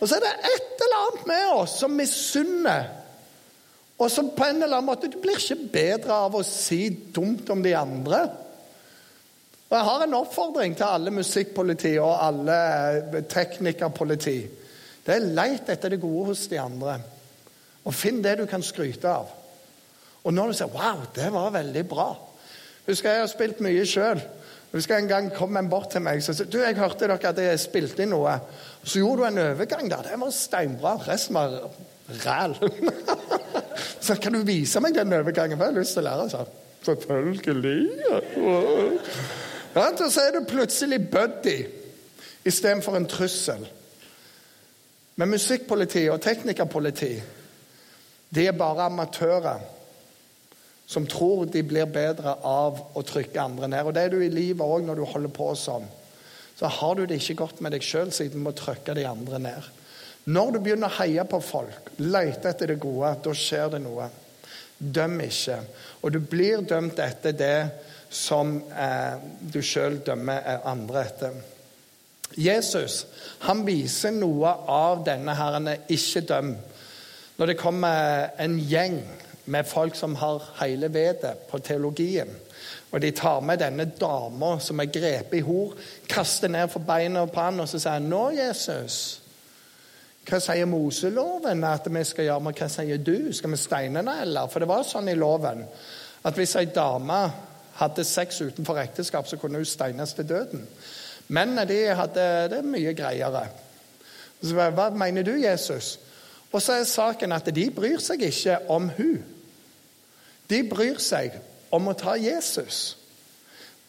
Og 0.00 0.04
så 0.04 0.18
er 0.18 0.26
det 0.26 0.34
et 0.50 0.84
eller 0.84 0.98
annet 1.06 1.24
med 1.30 1.46
oss 1.54 1.78
som 1.80 1.96
misunner. 1.96 2.92
Og 3.96 4.12
som 4.12 4.28
på 4.36 4.44
en 4.44 4.60
eller 4.60 4.76
annen 4.76 4.90
måte 4.90 5.08
Du 5.08 5.16
blir 5.22 5.40
ikke 5.40 5.70
bedre 5.72 6.20
av 6.26 6.36
å 6.36 6.44
si 6.44 6.90
dumt 6.92 7.48
om 7.56 7.64
de 7.64 7.72
andre. 7.72 8.20
Og 9.70 9.78
Jeg 9.78 9.88
har 9.88 10.04
en 10.04 10.20
oppfordring 10.20 10.76
til 10.76 10.90
alle 10.90 11.16
musikkpoliti 11.22 11.96
og 12.04 12.12
alle 12.20 13.22
teknikerpoliti. 13.32 14.65
Det 15.06 15.14
er 15.14 15.28
leit 15.38 15.68
etter 15.70 15.94
det 15.94 16.02
gode 16.02 16.32
hos 16.32 16.46
de 16.50 16.58
andre. 16.60 16.98
Og 17.86 17.94
finn 17.94 18.22
det 18.24 18.38
du 18.40 18.46
kan 18.50 18.64
skryte 18.66 19.08
av. 19.08 19.30
Og 20.26 20.34
når 20.34 20.46
du 20.46 20.52
sier 20.58 20.66
'wow, 20.66 21.06
det 21.14 21.32
var 21.32 21.50
veldig 21.50 21.88
bra' 21.88 22.14
Husker 22.86 23.10
jeg 23.10 23.20
har 23.20 23.30
spilt 23.30 23.60
mye 23.60 23.86
sjøl. 23.86 24.20
Husker 24.72 24.96
En 24.96 25.08
gang 25.08 25.30
kom 25.34 25.56
en 25.56 25.68
bort 25.70 25.90
til 25.90 26.02
meg 26.04 26.16
og 26.16 26.22
sa 26.22 26.44
du, 26.44 26.58
jeg 26.58 26.76
hørte 26.76 27.06
dere 27.06 27.18
at 27.30 27.38
jeg 27.38 27.60
spilte 27.60 28.02
inn 28.02 28.12
noe. 28.14 28.34
Så 28.84 28.98
gjorde 28.98 29.22
du 29.22 29.26
en 29.26 29.38
overgang 29.38 29.90
der. 29.90 30.02
Det 30.02 30.20
var 30.20 30.30
steinbra. 30.30 30.92
Resten 31.08 31.34
var 31.34 31.70
ræl. 32.26 32.54
så 34.06 34.14
kan 34.22 34.32
du 34.32 34.44
vise 34.46 34.80
meg 34.80 34.94
den 34.94 35.12
overgangen? 35.12 35.58
Jeg 35.58 35.66
har 35.66 35.78
lyst 35.78 35.96
til 35.96 36.04
å 36.04 36.08
lære. 36.10 36.30
Så. 36.30 36.44
Selvfølgelig. 36.86 37.90
Ja, 39.74 39.88
så 39.96 40.20
er 40.22 40.38
du 40.38 40.44
plutselig 40.46 41.00
buddy 41.10 41.56
istedenfor 42.46 42.96
en 42.96 43.08
trussel. 43.10 43.66
Men 45.16 45.32
musikkpoliti 45.32 46.04
og 46.12 46.20
teknikerpoliti 46.24 47.14
de 48.36 48.44
er 48.46 48.56
bare 48.58 48.88
amatører 48.90 49.62
som 50.86 51.06
tror 51.06 51.46
de 51.50 51.62
blir 51.66 51.88
bedre 51.90 52.36
av 52.46 52.78
å 52.94 53.02
trykke 53.06 53.42
andre 53.42 53.70
ned. 53.70 53.86
Og 53.86 53.94
Det 53.94 54.02
er 54.02 54.12
du 54.12 54.20
i 54.22 54.30
livet 54.30 54.62
òg 54.62 54.84
når 54.86 55.00
du 55.00 55.04
holder 55.08 55.32
på 55.34 55.48
sånn. 55.58 55.86
Så 56.56 56.70
har 56.72 56.94
du 56.94 57.06
det 57.06 57.18
ikke 57.20 57.40
godt 57.42 57.60
med 57.60 57.74
deg 57.74 57.84
sjøl 57.84 58.12
siden 58.14 58.38
du 58.38 58.46
må 58.46 58.54
trykke 58.56 58.94
de 58.96 59.06
andre 59.08 59.40
ned. 59.42 59.72
Når 60.26 60.52
du 60.52 60.60
begynner 60.60 60.90
å 60.90 60.98
heie 61.00 61.24
på 61.28 61.40
folk, 61.42 61.90
lete 62.02 62.50
etter 62.50 62.72
det 62.72 62.78
gode, 62.82 63.12
da 63.22 63.34
skjer 63.34 63.74
det 63.74 63.82
noe. 63.82 64.08
Døm 64.78 65.20
ikke. 65.22 65.58
Og 66.02 66.14
du 66.14 66.20
blir 66.22 66.64
dømt 66.66 66.98
etter 67.02 67.36
det 67.36 67.58
som 68.12 68.56
eh, 68.70 69.20
du 69.40 69.60
sjøl 69.64 70.00
dømmer 70.06 70.64
andre 70.66 71.04
etter. 71.06 71.36
Jesus 72.36 73.06
han 73.46 73.64
viser 73.66 74.14
noe 74.16 74.52
av 74.68 75.04
denne 75.06 75.34
herren 75.36 75.70
ikke 75.88 76.24
døm. 76.28 76.56
Når 77.36 77.52
det 77.52 77.60
kommer 77.60 78.30
en 78.40 78.58
gjeng 78.60 79.00
med 79.44 79.68
folk 79.68 79.96
som 79.96 80.14
har 80.20 80.42
hele 80.60 80.88
vedet 80.92 81.36
på 81.50 81.58
teologien, 81.58 82.30
og 82.90 83.02
de 83.02 83.10
tar 83.10 83.40
med 83.44 83.60
denne 83.60 83.84
dama 84.00 84.56
som 84.62 84.80
er 84.80 84.90
grepet 84.92 85.38
i 85.38 85.44
hor, 85.44 85.74
kaster 86.08 86.48
ned 86.48 86.70
for 86.72 86.84
beina 86.86 87.26
på 87.26 87.40
han, 87.40 87.60
og 87.60 87.68
så 87.68 87.78
sier 87.78 87.98
han, 87.98 88.08
'Nå, 88.08 88.30
Jesus, 88.30 89.20
hva 90.26 90.40
sier 90.40 90.66
Moseloven 90.66 91.64
at 91.64 91.86
vi 91.90 92.04
skal 92.04 92.24
gjøre? 92.24 92.40
Men 92.40 92.54
hva 92.54 92.68
sier 92.68 92.96
du? 92.96 93.32
Skal 93.32 93.50
vi 93.50 93.56
steine 93.56 93.98
henne, 93.98 94.20
eller?' 94.22 94.48
For 94.48 94.58
det 94.58 94.68
var 94.68 94.82
sånn 94.82 95.08
i 95.08 95.14
loven 95.14 95.64
at 96.24 96.34
hvis 96.34 96.56
ei 96.56 96.64
dame 96.64 97.32
hadde 97.74 98.04
sex 98.04 98.40
utenfor 98.40 98.78
ekteskap, 98.78 99.28
så 99.28 99.36
kunne 99.36 99.58
hun 99.58 99.64
steines 99.64 100.14
til 100.14 100.28
døden. 100.28 100.66
Mennene 101.28 101.66
de 101.68 101.78
hadde 101.98 102.26
det 102.52 102.64
mye 102.64 102.92
greiere. 102.94 103.46
Så, 104.42 104.54
hva 104.54 104.90
mener 104.94 105.26
du, 105.26 105.32
Jesus? 105.40 105.96
Og 106.52 106.62
så 106.62 106.78
er 106.78 106.84
saken 106.88 107.34
at 107.34 107.48
de 107.54 107.66
bryr 107.74 107.98
seg 108.02 108.22
ikke 108.28 108.60
om 108.72 108.88
hun. 108.96 109.18
De 110.50 110.62
bryr 110.68 111.00
seg 111.02 111.34
om 111.74 111.90
å 111.90 111.96
ta 111.98 112.14
Jesus. 112.20 112.96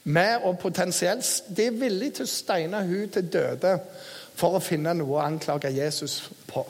Med 0.08 0.46
og 0.48 0.60
potensielt 0.60 1.44
De 1.52 1.66
er 1.68 1.76
villige 1.76 2.20
til 2.20 2.28
å 2.28 2.32
steine 2.32 2.80
hun 2.88 3.10
til 3.12 3.28
døde 3.32 3.74
for 4.38 4.56
å 4.56 4.64
finne 4.64 4.94
noe 4.96 5.18
å 5.18 5.24
anklage 5.26 5.74
Jesus 5.76 6.22
på. 6.48 6.64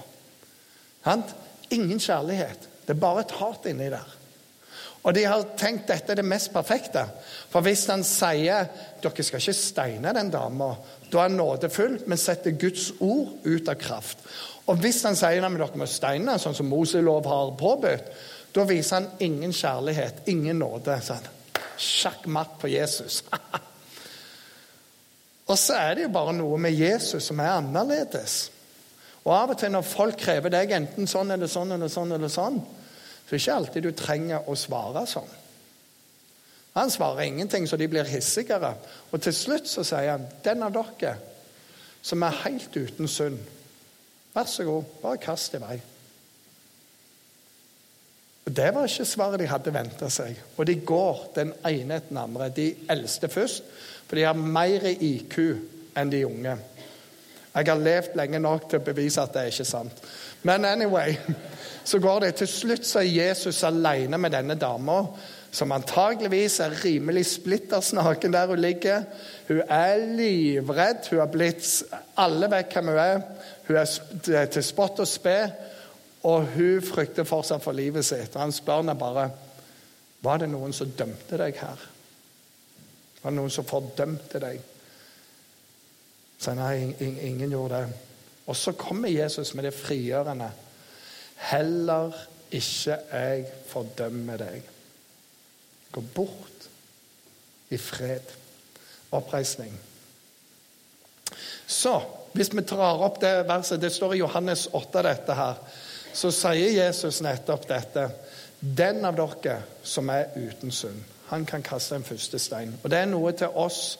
Ingen 1.72 2.00
kjærlighet. 2.00 2.68
Det 2.88 2.96
er 2.96 3.00
bare 3.00 3.24
et 3.26 3.36
hat 3.40 3.68
inni 3.70 3.90
der. 3.92 4.17
Og 5.06 5.14
de 5.16 5.24
har 5.28 5.46
tenkt 5.60 5.90
dette 5.92 6.12
er 6.12 6.20
det 6.20 6.28
mest 6.28 6.52
perfekte. 6.54 7.04
For 7.52 7.66
hvis 7.66 7.86
han 7.92 8.04
sier 8.08 8.68
dere 9.02 9.26
skal 9.26 9.42
ikke 9.42 9.56
steine 9.56 10.14
den 10.16 10.32
dama, 10.34 10.74
da 11.08 11.22
er 11.22 11.30
han 11.30 11.38
nådefull, 11.40 12.02
men 12.10 12.20
setter 12.20 12.58
Guds 12.60 12.90
ord 13.00 13.46
ut 13.46 13.70
av 13.72 13.78
kraft. 13.80 14.24
Og 14.68 14.82
hvis 14.84 15.00
han 15.08 15.16
sier 15.16 15.46
at 15.46 15.56
dere 15.56 15.80
må 15.80 15.88
steine, 15.88 16.36
sånn 16.42 16.58
som 16.58 16.68
Moselov 16.68 17.30
har 17.30 17.54
påbudt, 17.60 18.12
da 18.56 18.66
viser 18.68 18.98
han 18.98 19.10
ingen 19.24 19.54
kjærlighet, 19.54 20.26
ingen 20.32 20.60
nåde. 20.60 20.98
Sånn. 21.06 21.32
Sjakk 21.78 22.26
matt 22.34 22.58
på 22.60 22.72
Jesus. 22.72 23.22
og 25.52 25.56
så 25.56 25.78
er 25.78 25.96
det 25.96 26.08
jo 26.08 26.14
bare 26.16 26.36
noe 26.36 26.58
med 26.60 26.76
Jesus 26.76 27.30
som 27.30 27.40
er 27.44 27.60
annerledes. 27.60 28.40
Og 29.28 29.34
av 29.36 29.54
og 29.54 29.60
til 29.60 29.72
når 29.72 29.88
folk 29.88 30.20
krever 30.20 30.52
deg 30.52 30.74
enten 30.76 31.08
sånn 31.08 31.32
eller 31.36 31.52
sånn 31.52 31.76
eller 31.76 31.92
sånn, 31.92 32.16
eller 32.16 32.32
sånn, 32.32 32.60
så 33.28 33.36
det 33.36 33.42
er 33.42 33.44
ikke 33.44 33.56
alltid 33.60 33.84
du 33.84 33.92
trenger 33.92 34.46
å 34.48 34.56
svare 34.56 35.02
sånn. 35.04 35.34
Han 36.78 36.92
svarer 36.94 37.26
ingenting, 37.26 37.66
så 37.68 37.76
de 37.76 37.90
blir 37.92 38.08
hissigere. 38.08 38.70
Og 39.12 39.22
til 39.22 39.34
slutt 39.36 39.68
så 39.68 39.84
sier 39.84 40.12
han, 40.12 40.28
'Den 40.44 40.64
av 40.64 40.72
dere 40.72 41.18
som 42.02 42.24
er 42.24 42.40
helt 42.46 42.78
uten 42.78 43.08
synd, 43.08 43.40
vær 44.34 44.46
så 44.46 44.64
god, 44.64 44.84
bare 45.02 45.18
kast 45.18 45.54
i 45.54 45.58
vei.' 45.58 45.82
Og 48.46 48.56
Det 48.56 48.74
var 48.74 48.86
ikke 48.88 49.06
svaret 49.06 49.40
de 49.40 49.48
hadde 49.48 49.74
venta 49.74 50.10
seg. 50.10 50.38
Og 50.58 50.68
de 50.68 50.76
går 50.76 51.32
den 51.36 51.54
ene 51.66 51.96
etter 51.96 52.10
den 52.10 52.18
andre. 52.18 52.50
De 52.50 52.76
eldste 52.90 53.28
først, 53.30 53.64
for 54.08 54.16
de 54.16 54.24
har 54.24 54.34
mer 54.34 54.86
IQ 55.02 55.40
enn 55.98 56.10
de 56.10 56.26
unge. 56.26 56.58
Jeg 57.58 57.72
har 57.72 57.80
levd 57.82 58.18
lenge 58.20 58.40
nok 58.40 58.68
til 58.70 58.78
å 58.78 58.86
bevise 58.86 59.24
at 59.24 59.34
det 59.34 59.42
er 59.42 59.54
ikke 59.54 59.66
sant. 59.66 60.04
Men 60.46 60.66
anyway 60.70 61.16
så 61.90 62.00
går 62.00 62.28
det 62.28 62.36
til 62.38 62.50
slutt 62.52 62.86
så 62.86 63.02
er 63.02 63.10
Jesus 63.10 63.64
alene 63.66 64.20
med 64.22 64.36
denne 64.36 64.58
dama, 64.62 65.00
som 65.52 65.74
antageligvis 65.74 66.60
er 66.62 66.76
rimelig 66.84 67.26
splitters 67.32 67.94
naken 67.98 68.36
der 68.36 68.52
hun 68.52 68.62
ligger. 68.62 69.08
Hun 69.48 69.64
er 69.64 70.04
livredd. 70.20 71.10
Hun 71.10 71.24
har 71.24 71.32
blitt 71.34 71.66
Alle 72.20 72.52
vet 72.52 72.76
hvem 72.76 72.92
hun 72.92 73.02
er. 73.02 73.26
Hun 73.68 73.82
er 73.82 74.52
til 74.54 74.64
spott 74.64 75.02
og 75.02 75.10
spe, 75.10 75.38
og 76.30 76.46
hun 76.54 76.86
frykter 76.86 77.26
fortsatt 77.26 77.64
for 77.64 77.74
livet 77.74 78.06
sitt. 78.06 78.36
Og 78.36 78.42
Han 78.42 78.54
spør 78.54 78.84
henne 78.84 79.00
bare 79.00 79.30
var 80.22 80.42
det 80.42 80.50
noen 80.52 80.74
som 80.74 80.92
dømte 80.98 81.38
deg 81.40 81.58
her. 81.58 81.84
Var 83.22 83.32
det 83.32 83.38
noen 83.38 83.54
som 83.54 83.66
fordømte 83.66 84.42
deg? 84.44 84.77
Så 86.38 86.54
nei, 86.54 86.94
ingen 87.02 87.52
gjorde 87.52 87.82
det. 87.82 88.02
Og 88.48 88.56
så 88.56 88.72
kommer 88.78 89.10
Jesus 89.10 89.54
med 89.54 89.68
det 89.68 89.74
frigjørende. 89.76 90.52
Heller 91.50 92.14
ikke 92.52 92.98
jeg 93.12 93.46
fordømmer 93.68 94.40
deg. 94.40 94.70
Gå 95.92 96.04
bort 96.16 96.70
i 97.70 97.78
fred. 97.78 98.36
Oppreisning. 99.12 99.74
Så, 101.68 102.00
hvis 102.32 102.54
vi 102.54 102.64
drar 102.64 103.02
opp 103.04 103.22
det 103.22 103.48
verset 103.48 103.82
Det 103.82 103.92
står 103.92 104.14
i 104.16 104.20
Johannes 104.22 104.68
8, 104.72 105.04
dette 105.04 105.36
her. 105.36 105.60
Så 106.14 106.32
sier 106.32 106.72
Jesus 106.76 107.22
nettopp 107.22 107.68
dette. 107.70 108.08
Den 108.60 109.06
av 109.06 109.18
dere 109.18 109.60
som 109.84 110.10
er 110.10 110.32
uten 110.36 110.72
synd, 110.72 111.04
han 111.28 111.46
kan 111.46 111.64
kaste 111.64 111.96
en 111.96 112.08
første 112.08 112.40
stein. 112.40 112.74
Og 112.84 112.90
det 112.90 113.04
er 113.04 113.12
noe 113.12 113.34
til 113.38 113.54
oss 113.54 113.98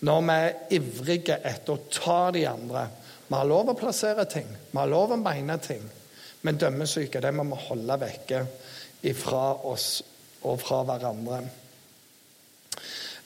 når 0.00 0.22
vi 0.26 0.36
er 0.36 0.56
ivrige 0.76 1.38
etter 1.44 1.72
å 1.72 1.84
ta 1.92 2.30
de 2.34 2.44
andre. 2.48 2.86
Vi 3.26 3.34
har 3.34 3.48
lov 3.48 3.72
å 3.72 3.78
plassere 3.78 4.26
ting, 4.30 4.48
vi 4.70 4.78
har 4.78 4.90
lov 4.90 5.14
å 5.14 5.20
mene 5.20 5.58
ting. 5.62 5.84
Men 6.46 6.58
dømmesyke 6.60 7.20
det 7.22 7.32
må 7.34 7.46
vi 7.48 7.62
holde 7.68 8.00
vekke 8.00 8.42
ifra 9.08 9.46
oss 9.66 9.88
og 10.46 10.60
fra 10.62 10.82
hverandre. 10.86 11.40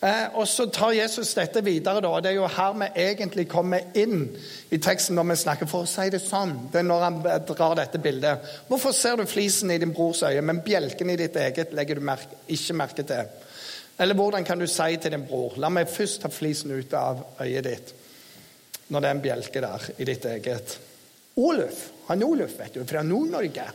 Eh, 0.01 0.27
og 0.33 0.49
Så 0.49 0.67
tar 0.73 0.95
Jesus 0.97 1.35
dette 1.35 1.65
videre. 1.65 2.01
da, 2.01 2.09
og 2.09 2.23
Det 2.23 2.31
er 2.31 2.35
jo 2.35 2.47
her 2.47 2.73
vi 2.73 2.87
egentlig 3.03 3.49
kommer 3.49 3.81
inn 3.95 4.31
i 4.71 4.79
teksten 4.79 5.15
når 5.15 5.29
vi 5.29 5.37
snakker. 5.37 5.67
For 5.67 5.85
å 5.85 5.87
si 5.87 6.09
det 6.11 6.23
sånn, 6.23 6.71
det 6.73 6.79
er 6.79 6.89
når 6.89 7.01
han 7.01 7.23
drar 7.47 7.75
dette 7.77 7.99
bildet. 7.99 8.39
Hvorfor 8.69 8.93
ser 8.93 9.17
du 9.17 9.27
flisen 9.27 9.71
i 9.71 9.79
din 9.79 9.93
brors 9.93 10.23
øye, 10.23 10.41
men 10.41 10.63
bjelken 10.65 11.11
i 11.11 11.17
ditt 11.17 11.37
eget 11.37 11.73
legger 11.73 11.95
du 11.95 12.01
merke, 12.01 12.41
ikke 12.49 12.73
merke 12.73 13.03
til? 13.03 13.29
Eller 14.01 14.17
hvordan 14.17 14.45
kan 14.45 14.59
du 14.59 14.67
si 14.67 14.97
til 14.97 15.13
din 15.13 15.27
bror 15.29 15.59
La 15.61 15.69
meg 15.69 15.91
først 15.93 16.23
ta 16.23 16.31
flisen 16.33 16.73
ut 16.73 16.95
av 16.97 17.21
øyet 17.43 17.67
ditt, 17.67 17.95
når 18.89 19.01
det 19.01 19.09
er 19.09 19.17
en 19.17 19.25
bjelke 19.25 19.63
der 19.63 19.89
i 19.99 20.07
ditt 20.09 20.25
eget. 20.25 20.77
Oluf, 21.37 21.83
han 22.09 22.25
Oluf 22.25 22.57
vet 22.59 22.75
du, 22.75 22.85
fra 22.89 23.03
Nord-Norge, 23.07 23.67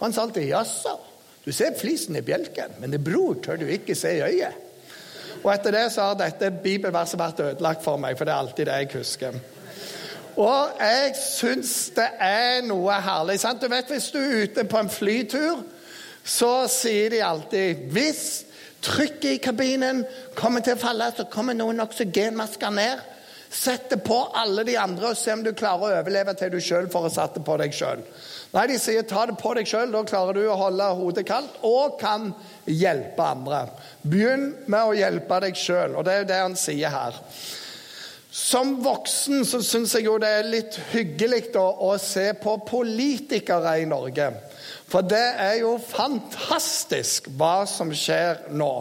han 0.00 0.12
sa 0.12 0.22
alltid 0.22 0.48
'jaså'. 0.48 0.98
Du 1.44 1.52
ser 1.52 1.76
flisen 1.78 2.16
i 2.16 2.22
bjelken, 2.24 2.80
men 2.80 2.90
din 2.90 3.04
bror 3.04 3.34
tør 3.34 3.56
du 3.56 3.66
ikke 3.66 3.94
se 3.94 4.16
i 4.16 4.22
øyet. 4.22 4.54
Og 5.44 5.52
etter 5.52 5.70
det 5.70 5.92
så 5.92 6.00
har 6.08 6.14
dette 6.14 6.50
bibelverset 6.50 7.20
vært 7.20 7.40
ødelagt 7.40 7.84
for 7.84 8.00
meg, 8.00 8.16
for 8.16 8.24
det 8.24 8.32
er 8.32 8.38
alltid 8.38 8.66
det 8.66 8.78
jeg 8.80 8.88
husker. 8.94 9.34
Og 10.36 10.80
jeg 10.80 11.12
syns 11.20 11.90
det 11.94 12.08
er 12.20 12.62
noe 12.66 12.96
herlig. 13.04 13.38
sant? 13.40 13.60
Du 13.60 13.68
vet, 13.68 13.84
Hvis 13.88 14.10
du 14.10 14.18
er 14.18 14.42
ute 14.42 14.64
på 14.64 14.78
en 14.78 14.90
flytur, 14.90 15.62
så 16.24 16.66
sier 16.68 17.10
de 17.10 17.22
alltid 17.22 17.74
Hvis 17.92 18.43
trykket 18.84 19.30
i 19.32 19.40
kabinen 19.42 20.04
kommer 20.36 20.64
til 20.64 20.76
å 20.76 20.80
falle, 20.80 21.10
så 21.16 21.26
kommer 21.32 21.56
noen 21.56 21.82
oksygenmasker 21.84 22.74
ned. 22.74 23.10
Sett 23.54 23.90
det 23.90 24.00
på 24.02 24.16
alle 24.34 24.64
de 24.66 24.74
andre 24.80 25.12
og 25.12 25.18
se 25.18 25.30
om 25.32 25.42
du 25.44 25.52
klarer 25.54 25.86
å 25.86 25.98
overleve 26.00 26.34
til 26.34 26.50
du 26.50 26.58
sjøl 26.62 26.88
får 26.90 27.12
satt 27.14 27.36
det 27.38 27.44
på 27.46 27.58
deg 27.60 27.74
sjøl. 27.76 28.02
Nei, 28.54 28.64
de 28.70 28.78
sier 28.82 29.06
ta 29.06 29.24
det 29.30 29.36
på 29.38 29.52
deg 29.54 29.68
sjøl, 29.70 29.92
da 29.94 30.02
klarer 30.06 30.34
du 30.34 30.44
å 30.46 30.56
holde 30.58 30.88
hodet 30.98 31.26
kaldt 31.26 31.60
og 31.66 31.96
kan 32.00 32.32
hjelpe 32.70 33.26
andre. 33.26 33.64
Begynn 34.02 34.48
med 34.66 34.80
å 34.80 34.96
hjelpe 34.98 35.38
deg 35.46 35.58
sjøl, 35.58 35.94
og 35.94 36.06
det 36.06 36.14
er 36.14 36.24
jo 36.24 36.28
det 36.32 36.40
han 36.42 36.58
sier 36.58 36.94
her. 36.94 37.20
Som 38.34 38.80
voksen 38.82 39.44
så 39.46 39.60
syns 39.62 39.94
jeg 39.94 40.08
jo 40.08 40.16
det 40.18 40.32
er 40.40 40.50
litt 40.50 40.78
hyggelig 40.90 41.52
å, 41.54 41.66
å 41.86 41.92
se 42.02 42.32
på 42.42 42.56
politikere 42.66 43.76
i 43.78 43.86
Norge. 43.86 44.32
For 44.88 45.06
det 45.06 45.26
er 45.40 45.60
jo 45.62 45.76
fantastisk 45.80 47.30
hva 47.38 47.64
som 47.68 47.92
skjer 47.94 48.48
nå. 48.54 48.72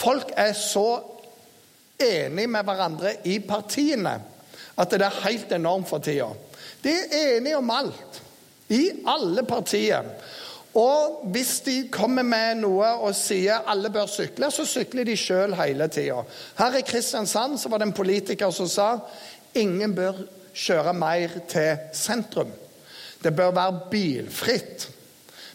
Folk 0.00 0.32
er 0.38 0.52
så 0.56 1.00
enige 2.00 2.48
med 2.48 2.64
hverandre 2.64 3.14
i 3.28 3.38
partiene 3.44 4.18
at 4.80 4.92
det 4.94 5.04
er 5.04 5.22
helt 5.26 5.50
enormt 5.52 5.88
for 5.90 6.02
tida. 6.04 6.30
De 6.84 6.92
er 6.92 7.36
enige 7.36 7.58
om 7.58 7.72
alt. 7.74 8.20
I 8.70 8.86
alle 9.08 9.42
partier. 9.44 10.06
Og 10.78 11.24
hvis 11.34 11.56
de 11.66 11.74
kommer 11.90 12.22
med 12.22 12.60
noe 12.62 12.92
og 13.02 13.16
sier 13.18 13.66
alle 13.68 13.90
bør 13.90 14.06
sykle, 14.08 14.52
så 14.54 14.64
sykler 14.68 15.08
de 15.08 15.16
sjøl 15.18 15.56
hele 15.58 15.88
tida. 15.90 16.22
Her 16.60 16.78
i 16.78 16.84
Kristiansand 16.86 17.58
så 17.58 17.68
var 17.68 17.82
det 17.82 17.90
en 17.90 17.96
politiker 17.96 18.54
som 18.54 18.70
sa 18.70 18.92
ingen 19.58 19.96
bør 19.96 20.22
kjøre 20.54 20.94
mer 20.94 21.34
til 21.50 21.90
sentrum. 21.96 22.52
Det 23.20 23.34
bør 23.36 23.50
være 23.56 23.80
bilfritt. 23.90 24.86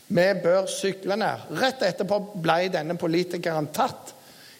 Vi 0.07 0.25
bør 0.43 0.67
sykle 0.69 1.17
ned. 1.17 1.50
Rett 1.57 1.81
etterpå 1.85 2.19
ble 2.43 2.67
denne 2.74 2.97
politikeren 3.00 3.71
tatt 3.74 4.13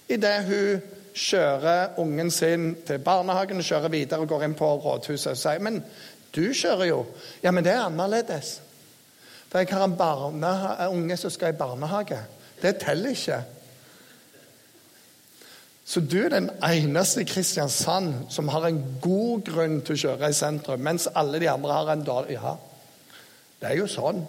idet 0.10 0.38
hun 0.48 0.82
kjører 1.16 2.00
ungen 2.02 2.32
sin 2.32 2.74
til 2.86 3.00
barnehagen, 3.00 3.64
kjører 3.64 3.94
videre 3.94 4.26
og 4.26 4.30
går 4.30 4.46
inn 4.48 4.58
på 4.58 4.68
rådhuset 4.84 5.32
og 5.32 5.40
sier 5.40 5.64
men 5.64 5.80
du 6.36 6.50
kjører 6.52 6.90
jo. 6.90 7.02
Ja, 7.44 7.52
men 7.56 7.64
det 7.64 7.72
er 7.72 7.86
annerledes. 7.86 8.60
For 9.48 9.62
jeg 9.62 9.72
har 9.72 9.86
en 9.86 9.96
barne, 9.96 10.52
unge 10.92 11.18
som 11.18 11.32
skal 11.32 11.54
i 11.54 11.58
barnehage. 11.58 12.18
Det 12.62 12.74
teller 12.82 13.16
ikke. 13.16 13.38
Så 15.86 16.02
du 16.02 16.18
er 16.26 16.34
den 16.34 16.50
eneste 16.66 17.22
i 17.22 17.30
Kristiansand 17.30 18.14
som 18.34 18.50
har 18.52 18.66
en 18.68 18.82
god 19.02 19.46
grunn 19.48 19.78
til 19.86 19.96
å 19.96 20.02
kjøre 20.02 20.32
i 20.34 20.36
sentrum, 20.36 20.82
mens 20.84 21.06
alle 21.14 21.40
de 21.40 21.48
andre 21.48 21.78
har 21.78 21.92
en 21.94 22.04
dårlig 22.04 22.40
Ja, 22.40 22.56
det 23.62 23.70
er 23.70 23.78
jo 23.80 23.88
sånn. 23.88 24.26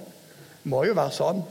Må 0.67 0.83
jo 0.89 0.97
være 0.99 1.15
sånn. 1.15 1.43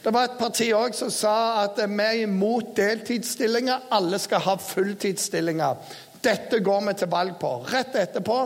Det 0.00 0.12
var 0.14 0.28
et 0.28 0.38
parti 0.40 0.70
òg 0.72 0.94
som 0.96 1.10
sa 1.12 1.36
at 1.64 1.80
vi 1.82 2.04
er 2.04 2.22
imot 2.24 2.70
deltidsstillinger. 2.76 3.88
Alle 3.92 4.20
skal 4.22 4.44
ha 4.46 4.54
fulltidsstillinger. 4.62 5.96
Dette 6.24 6.60
går 6.64 6.84
vi 6.86 6.94
til 7.00 7.10
valg 7.12 7.34
på. 7.40 7.50
Rett 7.72 7.96
etterpå 7.98 8.38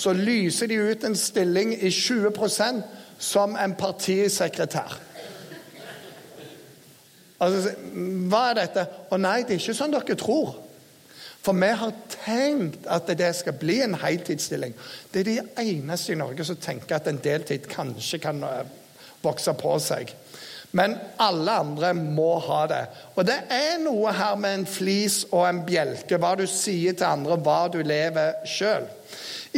så 0.00 0.12
lyser 0.16 0.70
de 0.70 0.80
ut 0.90 1.04
en 1.04 1.16
stilling 1.16 1.74
i 1.76 1.92
20% 1.92 2.82
som 3.20 3.56
en 3.56 3.76
partisekretær. 3.76 4.96
Altså, 7.40 7.72
hva 8.28 8.42
er 8.50 8.58
dette? 8.58 8.84
Å 9.08 9.16
nei, 9.20 9.38
det 9.44 9.56
er 9.56 9.62
ikke 9.62 9.76
sånn 9.76 9.94
dere 9.94 10.16
tror. 10.20 10.58
For 11.40 11.56
vi 11.56 11.70
har 11.82 11.94
tenkt 12.12 12.84
at 12.92 13.08
det 13.16 13.30
skal 13.38 13.56
bli 13.56 13.78
en 13.80 13.96
heltidsstilling. 13.96 14.74
Det 15.12 15.22
er 15.22 15.28
de 15.30 15.38
eneste 15.62 16.12
i 16.12 16.18
Norge 16.20 16.44
som 16.44 16.58
tenker 16.60 16.98
at 16.98 17.08
en 17.08 17.20
deltid 17.24 17.64
kanskje 17.70 18.20
kan 18.20 18.44
eh, 18.44 18.74
vokse 19.22 19.54
på 19.58 19.76
seg. 19.82 20.14
Men 20.70 20.94
alle 21.18 21.56
andre 21.64 21.90
må 21.98 22.36
ha 22.46 22.60
det. 22.70 22.82
Og 23.18 23.26
det 23.26 23.38
er 23.50 23.80
noe 23.82 24.12
her 24.14 24.36
med 24.38 24.60
en 24.60 24.68
flis 24.70 25.24
og 25.32 25.42
en 25.48 25.64
bjelke. 25.66 26.18
Hva 26.20 26.36
du 26.38 26.44
sier 26.46 26.94
til 26.94 27.08
andre, 27.08 27.38
hva 27.42 27.64
du 27.72 27.80
lever 27.82 28.44
sjøl. 28.46 28.86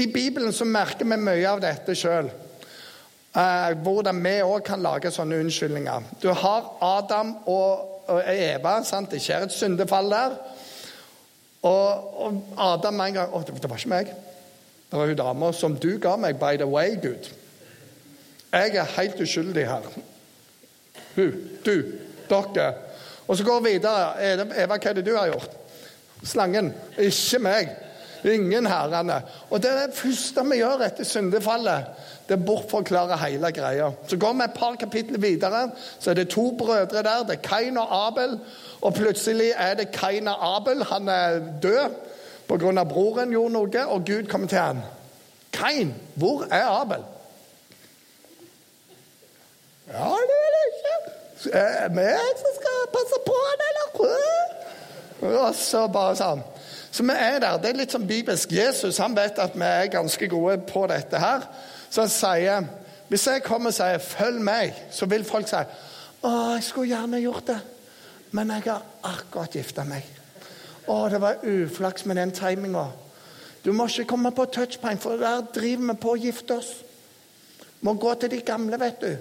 I 0.01 0.07
Bibelen 0.09 0.55
så 0.57 0.65
merker 0.65 1.05
vi 1.05 1.19
mye 1.21 1.51
av 1.51 1.61
dette 1.61 1.97
sjøl. 1.99 2.31
Eh, 3.33 3.71
hvordan 3.85 4.25
vi 4.25 4.39
òg 4.45 4.65
kan 4.65 4.81
lage 4.85 5.13
sånne 5.13 5.41
unnskyldninger. 5.45 6.09
Du 6.23 6.31
har 6.33 6.73
Adam 6.85 7.37
og, 7.45 7.89
Eva. 8.29 8.83
sant? 8.85 9.13
Det 9.13 9.21
skjer 9.23 9.47
et 9.47 9.53
syndefall 9.53 10.11
der. 10.13 10.37
Og, 11.63 12.09
og 12.25 12.41
Adam 12.59 13.01
en 13.01 13.15
gang 13.15 13.33
Å, 13.33 13.45
det 13.47 13.69
var 13.71 13.79
ikke 13.79 13.93
meg. 13.93 14.17
Det 14.89 14.99
var 14.99 15.09
hun 15.09 15.17
dama 15.17 15.53
som 15.57 15.77
du 15.77 15.95
ga 16.01 16.17
meg, 16.21 16.41
by 16.41 16.57
the 16.57 16.67
way, 16.69 16.97
Gud. 16.97 17.29
Jeg 18.53 18.77
er 18.77 18.97
helt 19.01 19.21
uskyldig 19.21 19.67
her. 19.69 19.87
Hun, 21.17 21.33
du, 21.67 21.83
dere. 22.29 22.73
Og 23.29 23.37
så 23.37 23.45
går 23.45 23.61
vi 23.61 23.77
videre. 23.79 24.33
Eva, 24.33 24.77
hva 24.77 24.91
er 24.91 24.99
det 24.99 25.07
du 25.07 25.15
har 25.17 25.31
gjort? 25.33 25.55
Slangen. 26.25 26.73
Ikke 26.99 27.41
meg. 27.43 27.71
Ingen 28.29 28.67
herrene. 28.67 29.23
Og 29.51 29.63
det 29.63 29.71
er 29.71 29.87
det 29.87 29.97
første 29.99 30.45
vi 30.51 30.61
gjør 30.61 30.85
etter 30.87 31.07
syndefallet. 31.09 31.89
Det 32.29 32.39
bortforklarer 32.45 33.19
hele 33.25 33.51
greia. 33.53 33.89
Så 34.09 34.17
går 34.17 34.37
vi 34.39 34.45
et 34.45 34.59
par 34.59 34.77
kapitler 34.81 35.19
videre, 35.19 35.71
så 35.99 36.11
er 36.11 36.15
det 36.15 36.29
to 36.29 36.53
brødre 36.59 37.03
der. 37.03 37.25
Det 37.27 37.39
er 37.39 37.49
Kain 37.49 37.79
og 37.79 37.89
Abel. 38.07 38.39
Og 38.81 38.95
plutselig 38.95 39.51
er 39.57 39.75
det 39.75 39.91
Kain 39.93 40.29
og 40.29 40.57
Abel. 40.57 40.85
Han 40.85 41.09
er 41.09 41.41
død 41.63 41.97
pga. 42.49 42.85
broren 42.85 43.31
gjorde 43.31 43.53
noe, 43.53 43.87
og 43.87 44.05
Gud 44.07 44.29
kommer 44.29 44.49
til 44.49 44.59
ham. 44.59 44.85
Kain, 45.53 45.95
hvor 46.15 46.47
er 46.51 46.81
Abel? 46.81 47.03
Ja, 49.93 50.11
det 50.29 50.39
er 50.39 50.55
jeg 50.57 50.69
ikke. 50.73 51.59
Er 51.59 51.89
vi 51.89 52.09
som 52.41 52.55
skal 52.59 52.85
passe 52.93 53.19
på 53.27 53.39
han, 53.47 53.65
eller? 53.69 53.83
Og 55.23 55.55
så 55.55 55.87
bare 55.93 56.17
sånn. 56.19 56.43
Så 56.93 57.05
vi 57.07 57.15
er 57.17 57.39
der. 57.41 57.59
Det 57.61 57.71
er 57.71 57.79
litt 57.79 57.95
sånn 57.95 58.07
bibelsk. 58.09 58.53
Jesus 58.53 58.99
han 59.01 59.15
vet 59.17 59.39
at 59.41 59.55
vi 59.57 59.67
er 59.67 59.93
ganske 59.93 60.29
gode 60.29 60.59
på 60.69 60.85
dette 60.91 61.21
her. 61.21 61.47
Så 61.91 62.07
han 62.07 62.13
sier 62.13 62.71
Hvis 63.13 63.27
jeg 63.27 63.43
kommer 63.45 63.69
og 63.69 63.75
sier 63.75 63.99
'følg 63.99 64.41
meg', 64.41 64.75
så 64.91 65.07
vil 65.07 65.25
folk 65.25 65.49
si 65.49 65.57
'Å, 65.57 66.55
jeg 66.55 66.63
skulle 66.63 66.97
gjerne 66.97 67.21
gjort 67.21 67.47
det', 67.47 67.61
men 68.31 68.51
jeg 68.51 68.63
har 68.63 68.83
akkurat 69.05 69.51
gifta 69.51 69.85
meg. 69.85 70.03
'Å, 70.89 71.11
det 71.11 71.21
var 71.21 71.37
uflaks 71.43 72.07
med 72.07 72.17
den 72.17 72.33
timinga'. 72.33 72.89
Du 73.65 73.73
må 73.73 73.87
ikke 73.87 74.05
komme 74.05 74.31
på 74.31 74.45
touchpoint, 74.45 75.03
for 75.03 75.17
der 75.17 75.43
driver 75.55 75.93
vi 75.93 75.99
på 76.01 76.13
å 76.13 76.23
gifte 76.23 76.55
oss. 76.55 76.85
Må 77.81 77.93
gå 77.95 78.15
til 78.15 78.31
de 78.31 78.41
gamle, 78.41 78.81
vet 78.81 79.01
du. 79.01 79.17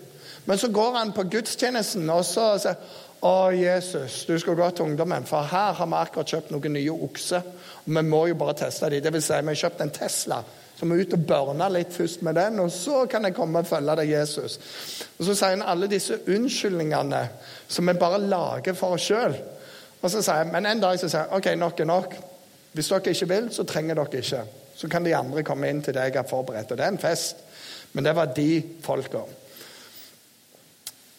Men 0.52 0.60
så 0.60 0.68
går 0.68 0.98
han 0.98 1.12
på 1.16 1.24
gudstjenesten 1.32 2.10
og 2.12 2.26
så 2.28 2.46
sier 2.60 2.80
å, 3.24 3.54
Jesus, 3.56 4.26
du 4.28 4.34
skal 4.42 4.58
gå 4.60 4.66
til 4.76 4.90
ungdommen, 4.90 5.24
for 5.24 5.48
her 5.48 5.78
har 5.78 5.88
vi 5.88 5.96
akkurat 5.96 6.34
kjøpt 6.34 6.50
noen 6.52 6.74
nye 6.76 6.92
okser. 7.06 7.46
Og 7.86 7.88
vi 7.96 8.04
må 8.04 8.20
jo 8.28 8.36
bare 8.36 8.58
teste 8.60 8.90
dem. 8.92 9.00
Det 9.06 9.14
vil 9.16 9.24
si, 9.24 9.38
vi 9.38 9.54
har 9.54 9.60
kjøpt 9.62 9.84
en 9.86 9.94
Tesla. 9.96 10.42
Så 10.76 10.84
vi 10.84 10.90
må 10.90 10.98
ut 11.00 11.16
og 11.16 11.24
børne 11.30 11.70
litt 11.72 11.96
først 11.96 12.28
med 12.28 12.36
den, 12.36 12.60
og 12.60 12.68
så 12.76 13.06
kan 13.08 13.30
jeg 13.30 13.38
komme 13.38 13.64
og 13.64 13.72
følge 13.72 13.96
deg, 14.02 14.12
Jesus. 14.12 14.60
Og 15.14 15.24
Så 15.24 15.38
sier 15.40 15.56
han 15.56 15.64
alle 15.64 15.88
disse 15.88 16.20
unnskyldningene 16.20 17.22
som 17.72 17.88
vi 17.88 18.00
bare 18.04 18.20
lager 18.20 18.76
for 18.76 19.00
oss 19.00 19.08
sjøl. 19.08 19.38
Og 20.02 20.12
så 20.12 20.20
sier 20.20 20.42
jeg, 20.44 20.52
Men 20.52 20.68
en 20.68 20.84
dag 20.84 21.00
så 21.00 21.08
sier 21.08 21.30
jeg 21.30 21.38
OK, 21.38 21.48
nok 21.62 21.80
er 21.80 21.94
nok. 21.96 22.18
Hvis 22.74 22.92
dere 22.92 23.16
ikke 23.16 23.30
vil, 23.32 23.54
så 23.56 23.64
trenger 23.64 24.04
dere 24.04 24.20
ikke. 24.20 24.44
Så 24.76 24.92
kan 24.92 25.08
de 25.08 25.16
andre 25.16 25.48
komme 25.48 25.72
inn 25.72 25.80
til 25.80 25.96
det 25.96 26.10
jeg 26.10 26.20
har 26.20 26.28
forberedt. 26.28 26.76
Og 26.76 26.78
det 26.78 26.90
er 26.90 26.98
en 26.98 27.06
fest. 27.08 27.40
Men 27.94 28.04
det 28.04 28.16
var 28.20 28.36
de 28.36 28.50
folka. 28.84 29.24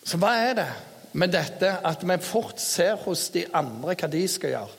Så 0.05 0.19
hva 0.19 0.35
er 0.43 0.57
det? 0.59 0.71
med 1.13 1.33
dette 1.33 1.75
at 1.85 2.05
vi 2.09 2.17
fort 2.25 2.61
ser 2.61 2.97
hos 3.05 3.29
de 3.35 3.45
andre 3.55 3.97
hva 3.99 4.09
de 4.11 4.23
skal 4.29 4.55
gjøre. 4.55 4.79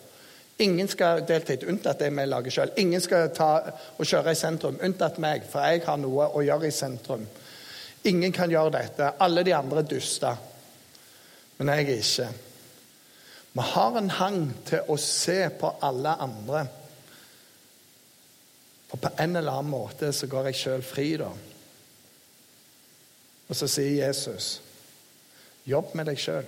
Ingen 0.63 0.87
skal 0.89 1.23
deltid, 1.27 1.65
unntatt 1.67 1.99
det 2.01 2.11
vi 2.13 2.25
lager 2.29 2.53
sjøl. 2.53 2.73
Ingen 2.77 3.01
skal 3.01 3.31
ta 3.35 3.49
og 3.97 4.05
kjøre 4.05 4.33
i 4.33 4.37
sentrum, 4.37 4.77
unntatt 4.85 5.17
meg, 5.21 5.45
for 5.49 5.65
jeg 5.65 5.83
har 5.85 5.97
noe 6.01 6.29
å 6.29 6.43
gjøre 6.45 6.69
i 6.69 6.75
sentrum. 6.75 7.25
Ingen 8.09 8.33
kan 8.35 8.51
gjøre 8.51 8.75
dette. 8.75 9.13
Alle 9.23 9.43
de 9.45 9.55
andre 9.55 9.81
er 9.81 9.89
duster. 9.89 10.37
Men 11.57 11.73
jeg 11.73 11.87
er 11.87 12.01
ikke. 12.03 12.29
Vi 13.53 13.65
har 13.73 13.97
en 13.97 14.13
hang 14.19 14.39
til 14.65 14.89
å 14.89 14.97
se 15.01 15.39
på 15.59 15.73
alle 15.85 16.15
andre. 16.25 16.63
For 18.91 19.01
på 19.01 19.13
en 19.25 19.35
eller 19.39 19.57
annen 19.57 19.73
måte 19.73 20.11
så 20.13 20.29
går 20.29 20.51
jeg 20.51 20.61
sjøl 20.61 20.85
fri, 20.85 21.07
da. 21.21 21.31
Og 23.49 23.57
så 23.57 23.67
sier 23.69 24.05
Jesus, 24.05 24.53
jobb 25.69 25.93
med 25.97 26.09
deg 26.09 26.19
sjøl. 26.19 26.47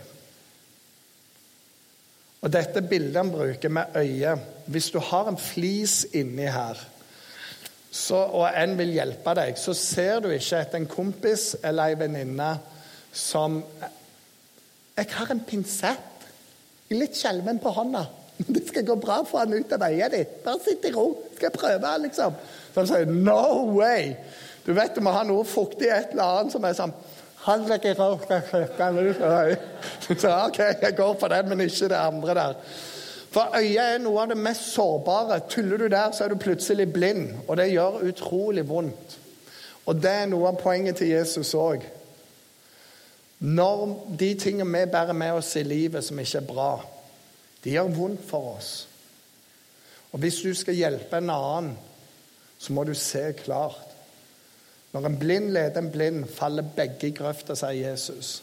Og 2.45 2.51
dette 2.53 2.83
bildet 2.85 3.17
han 3.17 3.31
bruker 3.33 3.71
med 3.73 3.95
øyet 3.97 4.69
Hvis 4.69 4.91
du 4.93 4.99
har 5.01 5.29
en 5.29 5.37
flis 5.37 6.03
inni 6.13 6.45
her, 6.45 6.77
så, 7.95 8.15
og 8.15 8.49
en 8.49 8.73
vil 8.77 8.91
hjelpe 8.97 9.33
deg, 9.37 9.55
så 9.57 9.73
ser 9.77 10.19
du 10.19 10.27
ikke 10.33 10.59
etter 10.59 10.81
en 10.81 10.89
kompis 10.89 11.53
eller 11.63 11.93
ei 11.93 11.99
venninne 11.99 12.49
som 13.15 13.61
Jeg 14.97 15.07
har 15.13 15.31
en 15.31 15.43
pinsett. 15.47 16.27
Jeg 16.89 16.99
litt 16.99 17.17
skjelven 17.17 17.59
på 17.63 17.71
hånda. 17.71 18.03
Det 18.37 18.65
skal 18.67 18.85
gå 18.87 18.97
bra 18.99 19.21
for 19.27 19.41
han 19.41 19.55
ut 19.55 19.71
av 19.75 19.87
øyet 19.87 20.11
ditt. 20.11 20.35
Bare 20.43 20.59
sitt 20.63 20.83
i 20.85 20.91
ro. 20.91 21.07
Skal 21.35 21.49
jeg 21.49 21.55
prøve, 21.55 21.93
liksom? 22.03 22.35
Så 22.73 22.81
han 22.81 22.89
sier 22.89 23.11
no 23.11 23.77
way! 23.77 24.11
Du 24.65 24.73
vet 24.73 24.95
du 24.95 25.01
må 25.05 25.13
ha 25.13 25.23
noe 25.27 25.45
fuktig 25.47 25.87
et 25.87 26.11
eller 26.15 26.39
annet 26.41 26.55
som 26.55 26.63
er 26.65 26.75
sånn 26.75 26.93
han 27.45 27.65
legger 27.69 27.93
rart 27.99 28.31
Så 30.21 30.29
OK, 30.47 30.57
jeg 30.57 30.93
går 30.97 31.17
for 31.19 31.27
den, 31.27 31.49
men 31.49 31.61
ikke 31.61 31.89
det 31.89 31.99
andre 31.99 32.33
der. 32.33 32.53
For 33.29 33.57
øyet 33.57 33.81
er 33.83 33.99
noe 34.01 34.23
av 34.23 34.31
det 34.31 34.37
mest 34.39 34.71
sårbare. 34.73 35.41
Tuller 35.49 35.77
du 35.77 35.87
der, 35.91 36.11
så 36.11 36.23
er 36.23 36.33
du 36.33 36.39
plutselig 36.41 36.87
blind. 36.93 37.35
Og 37.47 37.57
det 37.57 37.67
gjør 37.69 38.01
utrolig 38.07 38.63
vondt. 38.69 39.17
Og 39.85 40.01
det 40.01 40.11
er 40.11 40.29
noe 40.31 40.49
av 40.49 40.57
poenget 40.57 40.97
til 40.97 41.11
Jesus 41.13 41.53
òg. 41.53 41.85
Når 43.45 43.81
de 44.19 44.33
tingene 44.39 44.79
vi 44.79 44.91
bærer 44.91 45.13
med 45.13 45.37
oss 45.37 45.53
i 45.59 45.63
livet 45.67 46.03
som 46.03 46.19
ikke 46.19 46.41
er 46.41 46.47
bra, 46.47 46.69
de 47.63 47.75
gjør 47.75 47.93
vondt 47.93 48.23
for 48.25 48.55
oss. 48.55 48.71
Og 50.15 50.23
hvis 50.23 50.41
du 50.41 50.53
skal 50.55 50.79
hjelpe 50.79 51.19
en 51.19 51.29
annen, 51.29 51.75
så 52.57 52.73
må 52.73 52.87
du 52.87 52.95
se 52.97 53.33
klart. 53.37 53.84
Når 54.95 55.09
en 55.09 55.17
blind 55.19 55.49
leder 55.51 55.81
en 55.81 55.91
blind, 55.91 56.21
faller 56.31 56.63
begge 56.75 57.09
i 57.09 57.15
grøfta, 57.15 57.55
sier 57.59 57.89
Jesus. 57.89 58.37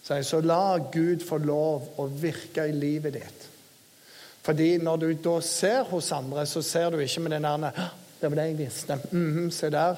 Så 0.00 0.40
la 0.40 0.78
Gud 0.92 1.20
få 1.20 1.36
lov 1.44 2.00
å 2.00 2.06
virke 2.08 2.64
i 2.64 2.72
livet 2.72 3.18
ditt. 3.18 3.44
Fordi 4.40 4.78
når 4.80 5.02
du 5.02 5.10
da 5.20 5.34
ser 5.44 5.82
hos 5.90 6.08
andre, 6.16 6.46
så 6.48 6.62
ser 6.64 6.88
du 6.90 6.98
ikke 7.04 7.20
med 7.20 7.36
den 7.36 7.42
der 7.42 7.92
'Det 8.20 8.30
var 8.30 8.36
det 8.36 8.46
jeg 8.46 8.58
visste.' 8.58 8.98
Mm 9.12 9.36
-hmm, 9.36 9.50
se 9.50 9.70
der. 9.70 9.96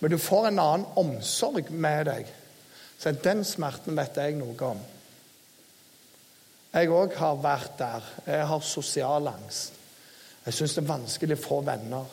Men 0.00 0.10
du 0.10 0.18
får 0.18 0.46
en 0.46 0.58
annen 0.58 0.86
omsorg 0.96 1.70
med 1.70 2.06
deg. 2.06 2.26
Så 2.98 3.12
den 3.12 3.44
smerten 3.44 3.96
vet 3.96 4.16
jeg 4.16 4.34
noe 4.34 4.60
om. 4.60 4.78
Jeg 6.74 6.88
òg 6.88 7.14
har 7.16 7.34
vært 7.34 7.78
der. 7.78 8.02
Jeg 8.26 8.46
har 8.46 8.60
sosial 8.60 9.26
angst. 9.26 9.72
Jeg 10.46 10.54
syns 10.54 10.74
det 10.74 10.84
er 10.84 10.88
vanskelig 10.88 11.38
å 11.38 11.48
få 11.48 11.60
venner. 11.60 12.04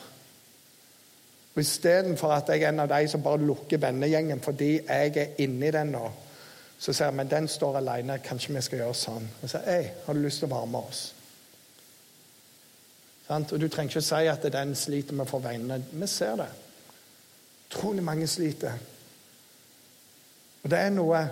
Og 1.56 1.60
Istedenfor 1.60 2.32
at 2.32 2.50
jeg 2.52 2.62
er 2.62 2.68
en 2.68 2.82
av 2.84 2.88
de 2.92 3.08
som 3.08 3.22
bare 3.24 3.40
lukker 3.40 3.80
vennegjengen 3.80 4.42
fordi 4.44 4.74
jeg 4.76 5.12
er 5.16 5.38
inni 5.40 5.70
den 5.72 5.94
nå, 5.96 6.04
så 6.78 6.92
sier 6.92 7.08
jeg 7.08 7.16
men 7.16 7.30
den 7.30 7.48
står 7.48 7.78
alene, 7.80 8.18
kanskje 8.20 8.52
vi 8.52 8.60
skal 8.60 8.82
gjøre 8.82 8.96
sånn. 9.00 9.28
Og 9.40 9.48
sier 9.48 9.64
Hei, 9.64 9.86
har 10.04 10.14
du 10.14 10.20
lyst 10.20 10.42
til 10.42 10.50
å 10.50 10.52
være 10.52 10.68
med 10.74 10.90
oss? 10.90 11.00
Og 13.28 13.60
Du 13.60 13.68
trenger 13.68 13.96
ikke 13.96 14.02
si 14.04 14.28
at 14.30 14.44
den 14.52 14.74
sliter 14.76 15.16
med 15.16 15.24
å 15.24 15.30
få 15.30 15.40
vennene. 15.42 15.80
Vi 15.92 16.06
ser 16.06 16.36
det. 16.36 16.50
Utrolig 17.70 18.04
mange 18.04 18.28
sliter. 18.30 18.76
Og 20.62 20.70
det 20.70 20.78
er 20.78 20.94
noe 20.94 21.24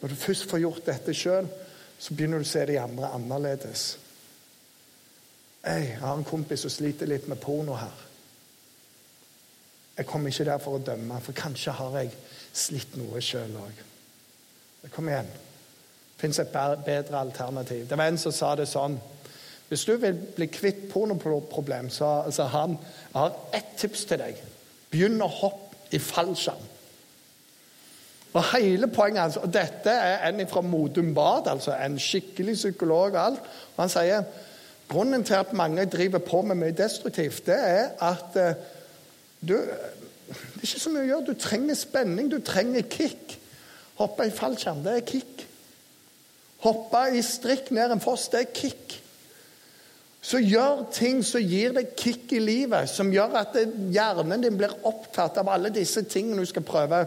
Når 0.00 0.08
du 0.08 0.14
først 0.16 0.46
får 0.48 0.58
gjort 0.62 0.86
dette 0.86 1.12
sjøl, 1.12 1.48
så 2.00 2.14
begynner 2.16 2.40
du 2.40 2.46
å 2.46 2.48
se 2.48 2.62
de 2.64 2.78
andre 2.80 3.10
annerledes. 3.12 3.82
Jeg 5.60 5.90
har 6.00 6.14
en 6.16 6.24
kompis 6.24 6.64
som 6.64 6.72
sliter 6.72 7.10
litt 7.10 7.26
med 7.28 7.36
porno 7.36 7.74
her. 7.76 8.09
Jeg 10.00 10.08
kommer 10.08 10.32
ikke 10.32 10.44
der 10.48 10.60
for 10.64 10.78
å 10.78 10.80
dømme, 10.80 11.18
for 11.20 11.36
kanskje 11.36 11.74
har 11.76 11.96
jeg 12.00 12.14
slitt 12.56 12.94
noe 12.96 13.20
sjøl 13.20 13.52
òg. 13.60 13.82
Kom 14.94 15.10
igjen. 15.12 15.28
Det 15.28 16.22
fins 16.22 16.40
et 16.40 16.54
bedre 16.86 17.20
alternativ. 17.20 17.82
Det 17.88 17.98
var 18.00 18.08
en 18.08 18.20
som 18.20 18.32
sa 18.32 18.54
det 18.56 18.64
sånn 18.70 18.96
hvis 19.68 19.84
du 19.86 19.92
vil 20.02 20.16
bli 20.34 20.48
kvitt 20.50 20.88
pornoproblem, 20.90 21.92
så, 21.94 22.24
så 22.34 22.48
han, 22.50 22.72
jeg 23.12 23.20
har 23.20 23.36
ett 23.54 23.68
tips 23.78 24.00
til 24.08 24.18
deg. 24.18 24.40
Begynn 24.90 25.22
å 25.22 25.28
hoppe 25.30 25.94
i 25.94 26.00
fallskjerm. 26.02 26.64
Og 28.32 28.48
hele 28.54 28.88
poenget 28.90 29.22
hans, 29.22 29.38
og 29.38 29.52
Dette 29.54 29.92
er 29.92 30.24
en 30.26 30.42
fra 30.50 30.64
Modum 30.66 31.12
Bad, 31.14 31.52
altså 31.52 31.76
en 31.76 32.00
skikkelig 32.02 32.56
psykolog. 32.56 33.12
og 33.12 33.20
alt, 33.22 33.46
og 33.76 33.84
Han 33.84 33.94
sier 33.94 34.26
grunnen 34.88 35.24
til 35.28 35.38
at 35.38 35.52
mange 35.52 35.86
driver 35.86 36.18
på 36.18 36.42
med 36.42 36.58
mye 36.64 36.74
destruktivt, 36.74 37.46
det 37.46 37.58
er 37.58 37.88
at 38.00 38.38
uh, 38.42 38.79
du, 39.40 39.56
Det 39.56 40.36
er 40.36 40.66
ikke 40.66 40.80
så 40.80 40.92
mye 40.92 41.04
å 41.04 41.10
gjøre. 41.10 41.26
Du 41.32 41.38
trenger 41.40 41.78
spenning, 41.78 42.30
du 42.30 42.38
trenger 42.44 42.86
kick. 42.86 43.36
Hoppe 43.98 44.28
i 44.28 44.34
fallskjerm, 44.34 44.84
det 44.84 44.96
er 44.96 45.06
kick. 45.08 45.46
Hoppe 46.64 47.06
i 47.16 47.22
strikk 47.24 47.70
ned 47.74 47.96
en 47.96 48.02
foss, 48.04 48.28
det 48.32 48.44
er 48.44 48.52
kick. 48.54 48.98
Så 50.20 50.36
gjør 50.44 50.82
ting 50.92 51.22
som 51.24 51.40
gir 51.40 51.72
deg 51.72 51.94
kick 51.96 52.34
i 52.36 52.42
livet, 52.44 52.90
som 52.92 53.08
gjør 53.12 53.38
at 53.40 53.54
hjernen 53.88 54.42
din 54.44 54.58
blir 54.60 54.74
opptatt 54.84 55.38
av 55.40 55.48
alle 55.48 55.70
disse 55.72 56.02
tingene 56.04 56.44
du 56.44 56.48
skal 56.48 56.66
prøve. 56.68 56.98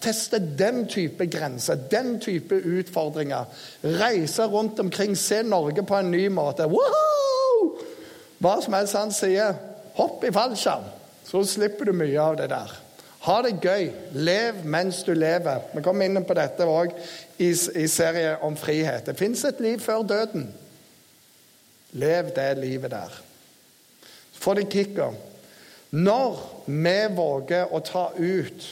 Teste 0.00 0.40
den 0.40 0.86
type 0.88 1.26
grenser, 1.28 1.76
den 1.92 2.16
type 2.24 2.56
utfordringer. 2.56 3.44
Reise 4.00 4.48
rundt 4.48 4.80
omkring, 4.80 5.12
se 5.20 5.42
Norge 5.44 5.84
på 5.84 6.00
en 6.00 6.10
ny 6.14 6.24
måte. 6.32 6.64
Wow! 6.72 7.76
Hva 8.40 8.56
som 8.64 8.78
helst 8.78 8.96
han 8.96 9.12
sier. 9.12 9.52
Hopp 9.92 10.24
i 10.24 10.32
fallskjerm, 10.32 10.88
så 11.32 11.40
slipper 11.48 11.88
du 11.88 11.94
mye 11.96 12.20
av 12.20 12.36
det 12.36 12.50
der. 12.52 12.72
Ha 13.24 13.36
det 13.46 13.54
gøy. 13.62 13.86
Lev 14.20 14.58
mens 14.68 14.98
du 15.06 15.14
lever. 15.16 15.62
Vi 15.72 15.80
kommer 15.84 16.04
inn 16.04 16.20
på 16.28 16.36
dette 16.36 16.66
òg 16.68 16.92
i, 17.40 17.48
i 17.48 17.86
serien 17.88 18.42
om 18.44 18.58
frihet. 18.60 19.06
Det 19.06 19.16
fins 19.16 19.44
et 19.48 19.62
liv 19.64 19.80
før 19.80 20.04
døden. 20.04 20.44
Lev 21.96 22.34
det 22.36 22.50
livet 22.60 22.92
der. 22.92 23.16
Få 24.36 24.52
deg 24.58 24.68
kicker. 24.68 25.16
Når 25.96 26.44
vi 26.68 26.96
våger 27.16 27.72
å 27.72 27.80
ta 27.80 28.10
ut 28.18 28.68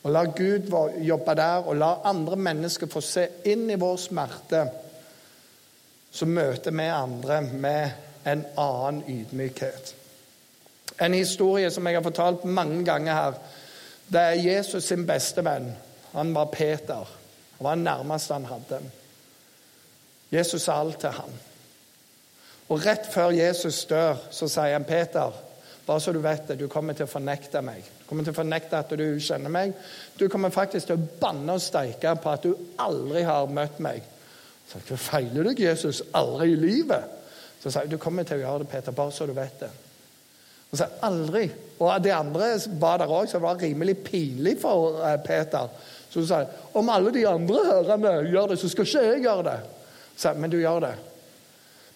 og 0.00 0.10
la 0.14 0.24
Gud 0.24 0.70
jobbe 1.04 1.34
der, 1.36 1.66
og 1.68 1.76
la 1.76 1.92
andre 2.08 2.36
mennesker 2.40 2.88
få 2.90 3.02
se 3.04 3.26
inn 3.52 3.68
i 3.70 3.78
vår 3.78 3.98
smerte, 4.00 4.64
så 6.10 6.26
møter 6.26 6.74
vi 6.74 6.90
andre 6.90 7.42
med 7.44 8.24
en 8.26 8.46
annen 8.58 9.02
ydmykhet. 9.06 9.99
En 11.00 11.14
historie 11.14 11.70
som 11.70 11.86
jeg 11.86 11.96
har 11.96 12.04
fortalt 12.04 12.44
mange 12.44 12.84
ganger 12.84 13.14
her. 13.14 13.38
Det 14.10 14.20
er 14.20 14.42
Jesus 14.42 14.84
sin 14.84 15.06
beste 15.06 15.44
venn. 15.44 15.70
Han 16.12 16.34
var 16.34 16.50
Peter. 16.52 17.06
Han 17.58 17.64
var 17.64 17.74
den 17.74 17.84
nærmeste 17.84 18.34
han 18.34 18.48
hadde. 18.50 18.80
Jesus 20.32 20.62
sa 20.62 20.80
alt 20.80 20.98
til 21.00 21.14
ham. 21.14 21.30
Og 22.70 22.84
rett 22.86 23.06
før 23.10 23.32
Jesus 23.34 23.84
dør, 23.90 24.18
så 24.30 24.46
sier 24.48 24.76
han 24.76 24.86
Peter, 24.86 25.34
bare 25.86 26.00
så 26.00 26.12
du 26.14 26.20
vet 26.22 26.46
det, 26.46 26.58
du 26.60 26.68
kommer 26.70 26.94
til 26.94 27.08
å 27.08 27.10
fornekte 27.10 27.62
meg. 27.66 27.82
Du 27.82 28.06
kommer 28.06 28.26
til 28.26 28.34
å 28.34 28.38
fornekte 28.38 28.78
at 28.78 28.92
du 28.94 29.06
kjenner 29.18 29.50
meg. 29.50 29.72
Du 30.18 30.28
kommer 30.30 30.54
faktisk 30.54 30.86
til 30.86 31.00
å 31.00 31.08
banne 31.22 31.56
og 31.56 31.62
steike 31.64 32.14
på 32.22 32.30
at 32.30 32.46
du 32.46 32.52
aldri 32.78 33.24
har 33.26 33.50
møtt 33.50 33.80
meg. 33.82 34.06
Så 34.70 34.78
Hva 34.86 34.98
feiler 35.02 35.50
deg, 35.50 35.64
Jesus? 35.66 36.04
Aldri 36.14 36.52
i 36.52 36.60
livet? 36.60 37.16
Så 37.58 37.72
sier 37.72 37.88
jeg, 37.88 37.96
du 37.96 38.02
kommer 38.02 38.22
til 38.24 38.38
å 38.38 38.44
gjøre 38.44 38.62
det, 38.62 38.70
Peter, 38.70 38.94
bare 38.94 39.14
så 39.14 39.26
du 39.26 39.34
vet 39.34 39.64
det. 39.64 39.70
Og 40.70 40.78
så 40.78 40.86
aldri. 41.02 41.48
Og 41.80 42.04
de 42.04 42.12
andre 42.14 42.52
var 42.80 43.00
der 43.00 43.10
òg, 43.10 43.26
så 43.28 43.38
det 43.38 43.46
var 43.46 43.62
rimelig 43.62 43.96
pinlig 44.04 44.58
for 44.60 45.00
eh, 45.06 45.16
Peter. 45.24 45.68
Så 46.10 46.20
hun 46.20 46.28
sa 46.28 46.44
om 46.76 46.90
alle 46.92 47.12
de 47.14 47.26
andre 47.28 47.64
hørende 47.66 48.12
gjør 48.30 48.52
det, 48.52 48.58
så 48.58 48.68
skal 48.68 48.86
ikke 48.86 49.04
jeg 49.06 49.22
gjøre 49.24 49.46
det. 49.46 49.58
Så, 50.16 50.34
men 50.34 50.50
du 50.52 50.58
gjør 50.60 50.84
det. 50.84 50.94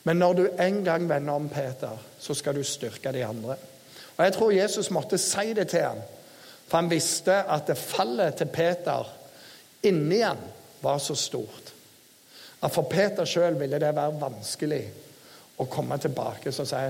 Men 0.05 0.21
når 0.21 0.35
du 0.35 0.49
en 0.61 0.83
gang 0.85 1.09
vender 1.09 1.33
om 1.33 1.49
Peter, 1.49 1.97
så 2.19 2.35
skal 2.35 2.55
du 2.55 2.65
styrke 2.65 3.13
de 3.13 3.25
andre. 3.25 3.57
Og 4.17 4.25
Jeg 4.25 4.33
tror 4.33 4.51
Jesus 4.51 4.91
måtte 4.91 5.19
si 5.19 5.53
det 5.53 5.69
til 5.69 5.81
ham, 5.81 6.03
for 6.69 6.79
han 6.79 6.91
visste 6.91 7.43
at 7.43 7.67
det 7.67 7.79
fallet 7.79 8.37
til 8.37 8.49
Peter 8.53 9.09
inni 9.85 10.21
han 10.21 10.41
var 10.81 10.99
så 10.99 11.15
stort. 11.15 11.73
At 12.63 12.73
for 12.73 12.89
Peter 12.89 13.25
sjøl 13.29 13.59
ville 13.61 13.81
det 13.81 13.93
være 13.97 14.21
vanskelig 14.21 14.85
å 15.61 15.67
komme 15.71 15.99
tilbake 16.01 16.49
og 16.49 16.69
si 16.69 16.85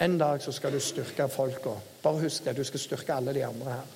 en 0.00 0.18
dag 0.18 0.42
så 0.42 0.52
skal 0.52 0.72
du 0.72 0.80
styrke 0.80 1.28
folka. 1.28 1.76
Bare 2.02 2.22
husk 2.22 2.44
det, 2.44 2.56
du 2.56 2.64
skal 2.64 2.80
styrke 2.80 3.14
alle 3.14 3.34
de 3.34 3.44
andre 3.44 3.72
her. 3.72 3.88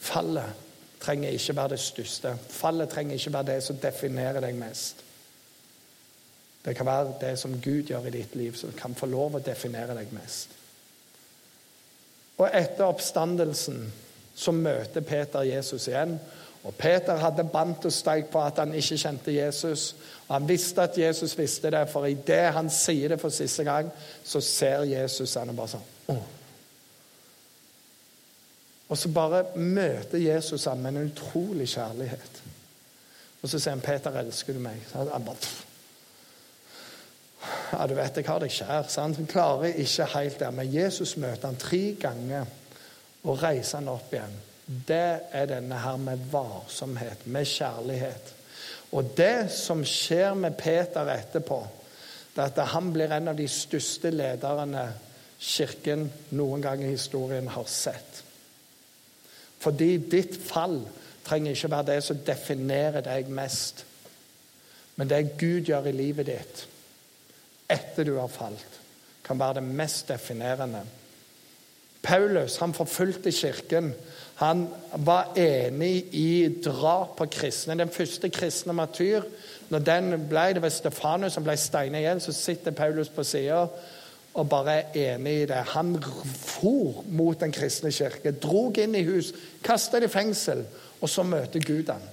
Fallet 0.00 0.52
trenger 1.00 1.30
ikke 1.30 1.56
være 1.56 1.68
det 1.68 1.80
største. 1.80 2.36
Fallet 2.48 2.88
trenger 2.88 3.14
ikke 3.14 3.32
være 3.32 3.54
det 3.54 3.62
som 3.62 3.76
definerer 3.76 4.40
deg 4.40 4.54
mest. 4.54 5.04
Det 6.64 6.76
kan 6.76 6.86
være 6.86 7.14
det 7.20 7.38
som 7.38 7.60
Gud 7.60 7.88
gjør 7.88 8.06
i 8.06 8.14
ditt 8.14 8.34
liv, 8.36 8.54
som 8.54 8.72
kan 8.76 8.94
få 8.94 9.06
lov 9.06 9.34
å 9.34 9.44
definere 9.44 9.96
deg 9.96 10.12
mest. 10.12 10.52
Og 12.38 12.48
etter 12.52 12.84
oppstandelsen 12.84 13.92
så 14.36 14.52
møter 14.52 15.04
Peter 15.04 15.42
Jesus 15.44 15.88
igjen. 15.88 16.18
Og 16.64 16.74
Peter 16.74 17.16
hadde 17.16 17.44
bandt 17.52 17.84
og 17.88 17.92
steik 17.92 18.28
på 18.32 18.40
at 18.42 18.58
han 18.60 18.74
ikke 18.76 18.98
kjente 19.00 19.32
Jesus. 19.32 19.94
Og 20.28 20.34
Han 20.34 20.48
visste 20.48 20.82
at 20.82 20.98
Jesus 20.98 21.38
visste 21.38 21.70
det, 21.70 21.88
for 21.88 22.06
idet 22.06 22.52
han 22.52 22.70
sier 22.70 23.08
det 23.08 23.20
for 23.20 23.28
siste 23.28 23.64
gang, 23.64 23.88
så 24.24 24.40
ser 24.40 24.84
Jesus 24.84 25.34
han 25.34 25.48
og 25.48 25.56
bare 25.56 25.72
sånn 25.72 25.88
oh. 26.12 26.28
Og 28.90 28.98
så 28.98 29.08
bare 29.14 29.44
møter 29.54 30.18
Jesus 30.18 30.64
ham 30.66 30.78
med 30.82 30.96
en 30.96 31.10
utrolig 31.12 31.68
kjærlighet. 31.70 32.40
Og 33.42 33.48
så 33.48 33.58
sier 33.58 33.70
han, 33.70 33.80
'Peter, 33.80 34.10
elsker 34.18 34.52
du 34.52 34.58
meg?' 34.58 34.82
Så 34.92 35.06
han 35.12 35.24
bare 35.24 35.36
ja, 37.72 37.86
du 37.86 37.94
vet, 37.94 38.16
jeg 38.16 38.26
har 38.26 38.40
deg 38.42 38.52
kjær. 38.52 38.88
Så 38.88 39.00
han 39.00 39.26
klarer 39.26 39.78
ikke 39.80 40.04
helt 40.04 40.40
det. 40.40 40.54
Men 40.54 40.74
Jesus 40.74 41.16
møter 41.16 41.48
han 41.48 41.56
tre 41.56 41.96
ganger 42.00 42.44
og 43.22 43.42
reiser 43.42 43.78
han 43.78 43.88
opp 43.88 44.12
igjen. 44.12 44.34
Det 44.70 45.20
er 45.32 45.48
denne 45.50 45.78
her 45.82 45.96
med 45.98 46.20
varsomhet, 46.30 47.26
med 47.26 47.48
kjærlighet. 47.48 48.34
Og 48.94 49.12
det 49.16 49.50
som 49.54 49.82
skjer 49.86 50.34
med 50.38 50.54
Peter 50.58 51.10
etterpå, 51.10 51.60
det 52.34 52.42
er 52.44 52.52
at 52.52 52.72
han 52.74 52.92
blir 52.94 53.10
en 53.12 53.32
av 53.32 53.38
de 53.38 53.48
største 53.50 54.12
lederne 54.14 54.88
Kirken 55.40 56.04
noen 56.36 56.60
gang 56.60 56.82
i 56.84 56.90
historien 56.92 57.46
har 57.48 57.64
sett. 57.64 58.18
Fordi 59.60 59.94
ditt 60.12 60.36
fall 60.36 60.82
trenger 61.24 61.56
ikke 61.56 61.70
være 61.72 61.88
det 61.94 62.02
som 62.04 62.20
definerer 62.26 63.00
deg 63.06 63.30
mest. 63.32 63.86
Men 65.00 65.08
det 65.08 65.38
Gud 65.40 65.64
gjør 65.70 65.88
i 65.88 65.96
livet 65.96 66.28
ditt 66.28 66.66
etter 67.70 68.04
du 68.04 68.16
har 68.18 68.28
falt, 68.28 68.80
kan 69.24 69.38
være 69.38 69.60
det 69.60 69.76
mest 69.78 70.08
definerende. 70.10 70.82
Paulus 72.02 72.56
han 72.58 72.74
forfulgte 72.74 73.32
kirken. 73.32 73.92
Han 74.40 74.64
var 75.04 75.34
enig 75.36 76.14
i 76.16 76.48
drap 76.64 77.18
på 77.18 77.26
kristne. 77.28 77.76
Den 77.76 77.92
første 77.92 78.30
kristne 78.32 78.72
matyr 78.72 79.26
når 79.70 79.78
den 79.86 80.28
ble, 80.28 80.54
Det 80.54 80.62
var 80.62 80.72
Stefanus 80.72 81.36
som 81.36 81.44
ble 81.44 81.56
steinet 81.60 82.00
igjen. 82.00 82.20
Så 82.20 82.32
sitter 82.32 82.70
Paulus 82.70 83.08
på 83.08 83.24
sida 83.24 83.66
og 84.34 84.48
bare 84.48 84.76
er 84.94 85.14
enig 85.14 85.42
i 85.42 85.46
det. 85.46 85.58
Han 85.74 85.96
for 86.00 87.04
mot 87.08 87.40
den 87.40 87.52
kristne 87.52 87.90
kirke, 87.92 88.32
drog 88.32 88.78
inn 88.78 88.94
i 88.94 89.04
hus, 89.04 89.32
kasta 89.62 90.00
det 90.00 90.08
i 90.10 90.12
fengsel, 90.12 90.64
og 91.00 91.10
så 91.10 91.24
møter 91.26 91.60
Gud 91.60 91.90
han. 91.90 92.04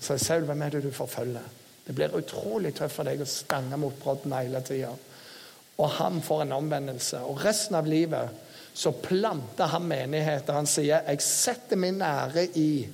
Så 0.00 0.18
Saul, 0.18 0.44
hvem 0.48 0.62
er 0.62 0.70
det 0.70 0.82
du 0.84 0.90
forfølger? 0.90 1.52
Det 1.86 1.94
blir 1.94 2.16
utrolig 2.16 2.74
tøft 2.74 2.96
for 2.96 3.08
deg 3.08 3.20
å 3.22 3.28
stange 3.28 3.76
mot 3.78 3.94
brodden 4.00 4.34
hele 4.34 4.60
tida. 4.64 4.90
Og 5.76 5.90
han 5.98 6.22
får 6.24 6.42
en 6.42 6.56
omvendelse. 6.56 7.20
Og 7.28 7.44
resten 7.44 7.76
av 7.78 7.86
livet 7.86 8.45
så 8.76 8.92
planter 8.92 9.72
han 9.72 9.88
menigheter. 9.88 10.52
Han 10.52 10.66
sier 10.66 11.00
'Jeg 11.00 11.22
setter 11.22 11.76
min 11.76 12.02
ære 12.02 12.48
i 12.54 12.88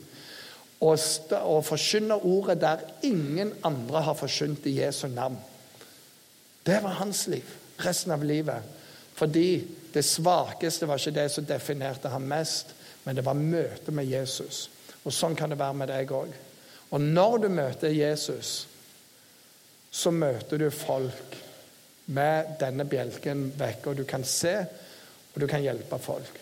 å 0.81 1.61
forkynne 1.63 2.15
ordet 2.25 2.61
der 2.61 2.79
ingen 3.03 3.53
andre 3.65 4.01
har 4.01 4.15
forkynt 4.15 4.67
i 4.67 4.79
Jesu 4.79 5.09
navn'. 5.09 5.39
Det 6.67 6.83
var 6.83 6.91
hans 6.91 7.27
liv 7.27 7.45
resten 7.79 8.13
av 8.13 8.25
livet. 8.25 8.63
Fordi 9.15 9.67
det 9.95 10.05
svakeste 10.05 10.87
var 10.87 10.99
ikke 10.99 11.21
det 11.21 11.31
som 11.31 11.45
definerte 11.45 12.09
ham 12.09 12.23
mest, 12.23 12.67
men 13.05 13.17
det 13.17 13.25
var 13.25 13.35
møtet 13.35 13.95
med 13.95 14.07
Jesus. 14.07 14.71
Og 15.05 15.13
Sånn 15.13 15.37
kan 15.37 15.51
det 15.51 15.59
være 15.59 15.75
med 15.75 15.89
deg 15.89 16.11
òg. 16.11 16.33
Og 16.91 17.01
når 17.01 17.39
du 17.39 17.49
møter 17.49 17.89
Jesus, 17.89 18.69
så 19.91 20.11
møter 20.11 20.59
du 20.59 20.71
folk 20.71 21.37
med 22.07 22.57
denne 22.61 22.85
bjelken 22.85 23.53
vekk, 23.59 23.87
og 23.87 23.97
du 23.97 24.05
kan 24.05 24.25
se, 24.25 24.65
og 25.35 25.41
du 25.41 25.47
kan 25.49 25.63
hjelpe 25.65 25.99
folk. 25.99 26.41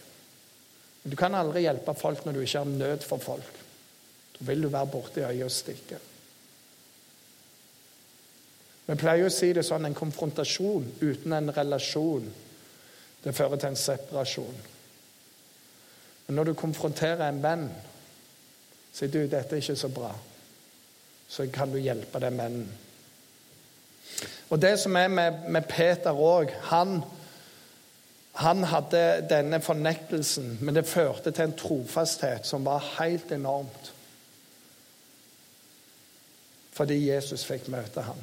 Men 1.03 1.11
du 1.12 1.16
kan 1.16 1.35
aldri 1.35 1.64
hjelpe 1.64 1.94
folk 1.96 2.24
når 2.26 2.37
du 2.37 2.40
ikke 2.44 2.62
har 2.64 2.70
nød 2.70 3.07
for 3.07 3.22
folk. 3.22 3.61
Da 4.38 4.46
vil 4.48 4.62
du 4.62 4.68
være 4.68 4.90
borti 4.90 5.24
øyet 5.24 5.44
og 5.46 5.55
stikke. 5.55 6.00
Vi 8.90 8.96
pleier 8.98 9.29
å 9.29 9.33
si 9.33 9.53
det 9.55 9.62
sånn 9.62 9.87
en 9.87 9.94
konfrontasjon 9.94 10.88
uten 10.98 11.37
en 11.37 11.53
relasjon, 11.55 12.26
det 13.22 13.35
fører 13.37 13.61
til 13.61 13.70
en 13.70 13.79
separasjon. 13.79 14.61
Men 16.26 16.38
når 16.38 16.50
du 16.50 16.59
konfronterer 16.59 17.29
en 17.29 17.42
venn, 17.42 17.68
sier 18.90 19.12
du 19.12 19.20
dette 19.31 19.55
er 19.55 19.62
ikke 19.62 19.76
så 19.79 19.90
bra, 19.94 20.11
så 21.31 21.46
kan 21.55 21.70
du 21.70 21.79
hjelpe 21.79 22.18
den 22.22 22.40
vennen. 22.40 22.70
Og 24.50 24.59
det 24.59 24.72
som 24.83 24.96
er 24.98 25.11
med, 25.12 25.44
med 25.46 25.68
Peter 25.70 26.16
òg 26.16 26.50
han, 26.72 26.98
han 28.33 28.64
hadde 28.64 29.27
denne 29.31 29.61
fornektelsen, 29.61 30.59
men 30.61 30.75
det 30.75 30.88
førte 30.88 31.33
til 31.35 31.49
en 31.49 31.57
trofasthet 31.59 32.47
som 32.47 32.64
var 32.64 32.85
helt 32.99 33.33
enormt. 33.35 33.93
Fordi 36.73 36.97
Jesus 37.11 37.45
fikk 37.45 37.69
møte 37.73 38.05
ham. 38.07 38.21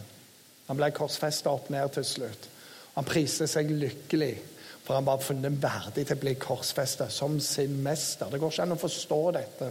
Han 0.68 0.80
ble 0.80 0.90
korsfesta 0.96 1.52
opp 1.52 1.70
ned 1.72 1.92
til 1.96 2.08
slutt. 2.08 2.48
Han 2.96 3.06
priste 3.08 3.46
seg 3.52 3.70
lykkelig, 3.70 4.34
for 4.86 4.98
han 4.98 5.06
var 5.06 5.22
funnet 5.22 5.60
verdig 5.62 6.08
til 6.08 6.18
å 6.18 6.24
bli 6.24 6.34
korsfesta 6.40 7.10
som 7.14 7.38
sin 7.44 7.76
mester. 7.84 8.32
Det 8.32 8.40
går 8.42 8.56
ikke 8.56 8.66
an 8.66 8.78
å 8.78 8.82
forstå 8.82 9.20
dette. 9.36 9.70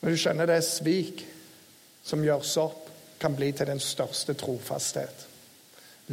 Men 0.00 0.14
du 0.14 0.20
skjønner 0.20 0.50
det 0.50 0.58
er 0.58 0.66
svik 0.66 1.24
som 2.04 2.22
gjøres 2.24 2.56
opp 2.62 2.84
kan 3.18 3.34
bli 3.34 3.50
til 3.52 3.66
den 3.66 3.80
største 3.82 4.34
trofasthet. 4.38 5.24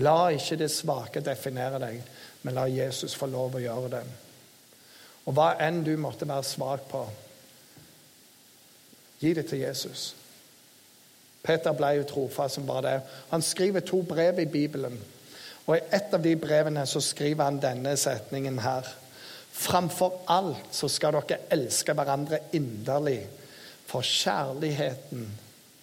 La 0.03 0.29
ikke 0.36 0.58
det 0.60 0.71
svake 0.73 1.23
definere 1.23 1.79
deg, 1.79 2.01
men 2.43 2.58
la 2.58 2.65
Jesus 2.67 3.15
få 3.15 3.29
lov 3.31 3.55
å 3.55 3.63
gjøre 3.63 3.91
det. 3.93 4.03
Og 5.25 5.34
hva 5.34 5.53
enn 5.63 5.81
du 5.86 5.93
måtte 5.97 6.27
være 6.27 6.45
svak 6.45 6.86
på, 6.91 7.01
gi 9.21 9.31
det 9.34 9.47
til 9.49 9.63
Jesus. 9.63 10.10
Peter 11.45 11.73
ble 11.77 11.93
jo 11.99 12.08
trofast 12.10 12.58
som 12.58 12.65
bare 12.67 12.86
det. 12.88 12.97
Han 13.31 13.45
skriver 13.45 13.86
to 13.86 14.01
brev 14.05 14.41
i 14.41 14.49
Bibelen. 14.49 14.97
Og 15.65 15.77
I 15.77 15.86
et 15.97 16.13
av 16.13 16.21
de 16.21 16.36
brevene 16.38 16.84
så 16.89 17.01
skriver 17.01 17.47
han 17.47 17.62
denne 17.62 17.95
setningen 17.97 18.60
her. 18.62 18.86
Framfor 19.55 20.25
alt 20.29 20.75
så 20.75 20.89
skal 20.91 21.15
dere 21.15 21.45
elske 21.55 21.95
hverandre 21.95 22.41
inderlig, 22.58 23.21
for 23.88 24.05
kjærligheten 24.05 25.29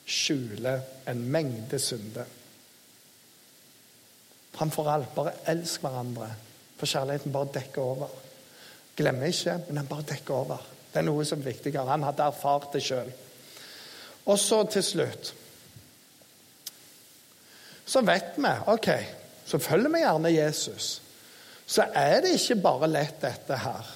skjuler 0.07 0.83
en 1.09 1.23
mengde 1.33 1.79
synder. 1.81 2.29
Framfor 4.53 4.91
alt, 4.93 5.15
bare 5.15 5.33
elsk 5.49 5.81
hverandre, 5.85 6.29
for 6.77 6.91
kjærligheten 6.91 7.33
bare 7.33 7.53
dekker 7.55 7.83
over. 7.83 8.09
Glemmer 8.97 9.33
ikke, 9.33 9.57
men 9.67 9.81
den 9.81 9.89
bare 9.89 10.09
dekker 10.13 10.35
over. 10.35 10.67
Det 10.93 11.01
er 11.01 11.07
noe 11.07 11.25
som 11.25 11.41
er 11.41 11.53
viktigere. 11.53 11.89
Han 11.89 12.05
hadde 12.05 12.27
erfart 12.29 12.75
det 12.75 12.83
sjøl. 12.85 13.09
Og 14.29 14.39
så 14.39 14.61
til 14.71 14.85
slutt 14.87 15.33
Så 17.93 17.99
vet 18.07 18.37
vi 18.39 18.51
OK, 18.71 18.87
så 19.45 19.59
følger 19.59 19.91
vi 19.91 20.05
gjerne 20.05 20.31
Jesus. 20.31 20.93
Så 21.67 21.89
er 21.99 22.21
det 22.23 22.37
ikke 22.37 22.61
bare 22.63 22.89
lett, 22.89 23.19
dette 23.21 23.57
her. 23.59 23.89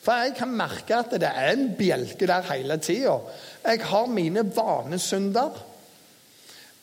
For 0.00 0.20
jeg 0.24 0.34
kan 0.36 0.52
merke 0.56 0.98
at 0.98 1.14
det 1.20 1.28
er 1.28 1.54
en 1.54 1.70
bjelke 1.76 2.28
der 2.28 2.46
hele 2.52 2.76
tida. 2.80 3.16
Jeg 3.64 3.82
har 3.88 4.06
mine 4.12 4.44
vanesynder. 4.56 5.56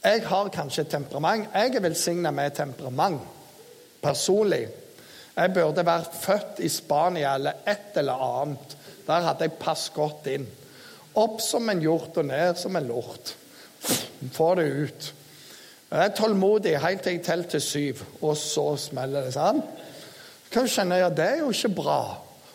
Jeg 0.03 0.23
har 0.27 0.49
kanskje 0.53 0.85
et 0.85 0.91
temperament. 0.91 1.49
Jeg 1.53 1.75
er 1.75 1.83
velsigna 1.83 2.31
med 2.31 2.55
temperament 2.55 3.21
personlig. 4.01 4.67
Jeg 5.37 5.53
burde 5.53 5.85
vært 5.85 6.15
født 6.17 6.61
i 6.65 6.69
Spania 6.71 7.35
eller 7.37 7.61
et 7.67 7.97
eller 7.99 8.23
annet. 8.41 8.77
Der 9.07 9.25
hadde 9.27 9.47
jeg 9.47 9.59
passet 9.61 9.93
godt 9.95 10.29
inn. 10.31 10.47
Opp 11.17 11.41
som 11.41 11.69
en 11.69 11.81
hjort 11.81 12.17
og 12.17 12.27
ned 12.29 12.57
som 12.59 12.75
en 12.77 12.89
lort. 12.89 13.33
Få 14.33 14.53
det 14.57 14.67
ut. 14.67 15.11
Jeg 15.87 16.03
er 16.03 16.15
tålmodig 16.17 16.73
helt 16.83 17.05
til 17.05 17.15
jeg 17.15 17.23
teller 17.23 17.51
til 17.51 17.63
syv, 17.63 18.01
og 18.21 18.35
så 18.37 18.73
smeller 18.81 19.23
det. 19.23 19.33
sant? 19.33 19.63
Kan 20.51 20.65
du 20.65 20.71
kjenne 20.71 20.97
ja, 20.99 21.09
det 21.09 21.25
er 21.25 21.39
jo 21.43 21.53
ikke 21.53 21.75
bra. 21.77 22.01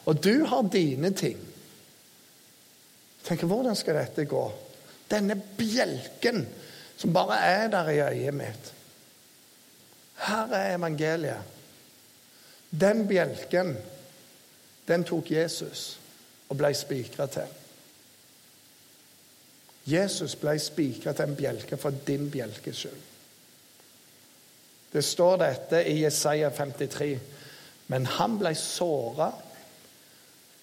Og 0.05 0.19
du 0.25 0.45
har 0.51 0.69
dine 0.73 1.13
ting. 1.17 1.39
Tenker, 3.25 3.47
Hvordan 3.47 3.77
skal 3.79 4.01
dette 4.01 4.27
gå? 4.27 4.43
Denne 5.11 5.37
bjelken 5.37 6.43
som 7.03 7.13
bare 7.13 7.39
er 7.43 7.69
der 7.69 7.89
i 7.91 8.01
øyet 8.01 8.35
mitt. 8.35 8.75
Her 10.23 10.53
er 10.55 10.75
evangeliet. 10.77 11.43
Den 12.71 13.09
bjelken, 13.09 13.77
den 14.89 15.05
tok 15.05 15.31
Jesus 15.31 15.99
og 16.49 16.57
ble 16.61 16.71
spikra 16.79 17.27
til. 17.27 17.51
Jesus 19.87 20.37
ble 20.39 20.55
spikra 20.63 21.13
til 21.13 21.27
en 21.27 21.37
bjelke 21.37 21.77
for 21.77 21.91
din 22.07 22.31
bjelkes 22.31 22.85
skyld. 22.85 23.03
Det 24.93 25.05
står 25.05 25.37
dette 25.43 25.83
i 25.89 26.05
Jesaja 26.05 26.51
53. 26.55 27.19
Men 27.91 28.07
han 28.07 28.39
ble 28.39 28.55
såra 28.55 29.33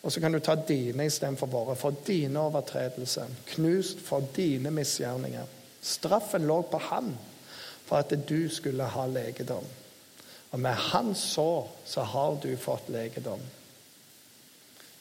og 0.02 0.12
så 0.12 0.21
kan 0.23 0.32
du 0.32 0.39
ta 0.39 0.56
dine 0.56 1.06
istedenfor 1.06 1.47
våre. 1.52 1.75
For 1.75 1.91
dine 2.08 2.39
overtredelser. 2.39 3.28
Knust 3.45 3.99
for 3.99 4.23
dine 4.36 4.71
misgjerninger. 4.71 5.59
Straffen 5.82 6.48
lå 6.48 6.62
på 6.68 6.80
han 6.89 7.13
for 7.86 8.04
at 8.04 8.13
du 8.30 8.50
skulle 8.52 8.86
ha 8.86 9.06
legedom. 9.10 9.65
Og 10.52 10.60
med 10.60 10.74
hans 10.92 11.22
sår 11.34 11.70
så 11.86 12.02
har 12.02 12.38
du 12.42 12.52
fått 12.58 12.89
legedom. 12.89 13.42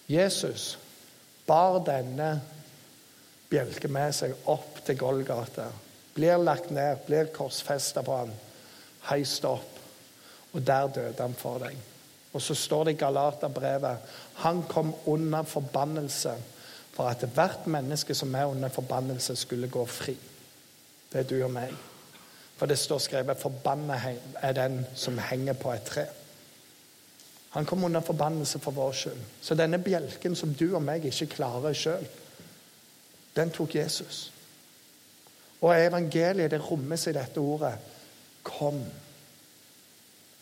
Jesus 0.09 0.79
bar 1.47 1.81
denne 1.85 2.39
bjelken 3.49 3.93
med 3.93 4.15
seg 4.17 4.49
opp 4.49 4.81
til 4.85 4.97
Golgata. 5.01 5.69
Blir 6.17 6.41
lagt 6.41 6.71
ned, 6.75 7.05
blir 7.07 7.31
korsfesta 7.33 8.03
på 8.05 8.17
han, 8.23 8.33
heist 9.09 9.45
opp. 9.49 9.77
Og 10.53 10.65
der 10.65 10.89
døde 10.93 11.23
han 11.23 11.37
for 11.37 11.61
deg. 11.61 11.77
Og 12.33 12.43
så 12.45 12.57
står 12.57 12.89
det 12.89 12.97
i 12.97 13.01
Galaterbrevet 13.01 14.17
han 14.45 14.63
kom 14.69 14.93
under 15.09 15.45
forbannelse 15.49 16.35
for 16.93 17.09
at 17.09 17.25
hvert 17.35 17.67
menneske 17.71 18.15
som 18.15 18.35
er 18.35 18.51
under 18.51 18.69
forbannelse, 18.69 19.37
skulle 19.37 19.69
gå 19.71 19.85
fri. 19.87 20.17
Det 21.13 21.21
er 21.21 21.29
du 21.29 21.45
og 21.45 21.51
meg. 21.51 21.75
For 22.59 22.67
det 22.67 22.79
står 22.79 22.99
skrevet 22.99 23.37
'forbanna 23.37 24.01
er 24.43 24.53
den 24.53 24.87
som 24.95 25.19
henger 25.19 25.53
på 25.53 25.73
et 25.73 25.83
tre'. 25.91 26.09
Han 27.51 27.67
kom 27.67 27.85
under 27.85 28.01
forbannelse 28.01 28.59
for 28.59 28.71
vår 28.71 28.93
skyld. 28.93 29.21
Så 29.41 29.55
denne 29.55 29.79
bjelken 29.79 30.37
som 30.37 30.55
du 30.55 30.75
og 30.75 30.83
meg 30.83 31.05
ikke 31.05 31.27
klarer 31.27 31.73
sjøl, 31.73 32.09
den 33.37 33.51
tok 33.51 33.75
Jesus. 33.75 34.33
Og 35.61 35.87
evangeliet 35.87 36.51
det 36.51 36.71
rommes 36.71 37.07
i 37.07 37.13
dette 37.13 37.39
ordet. 37.39 37.75
Kom. 38.43 38.85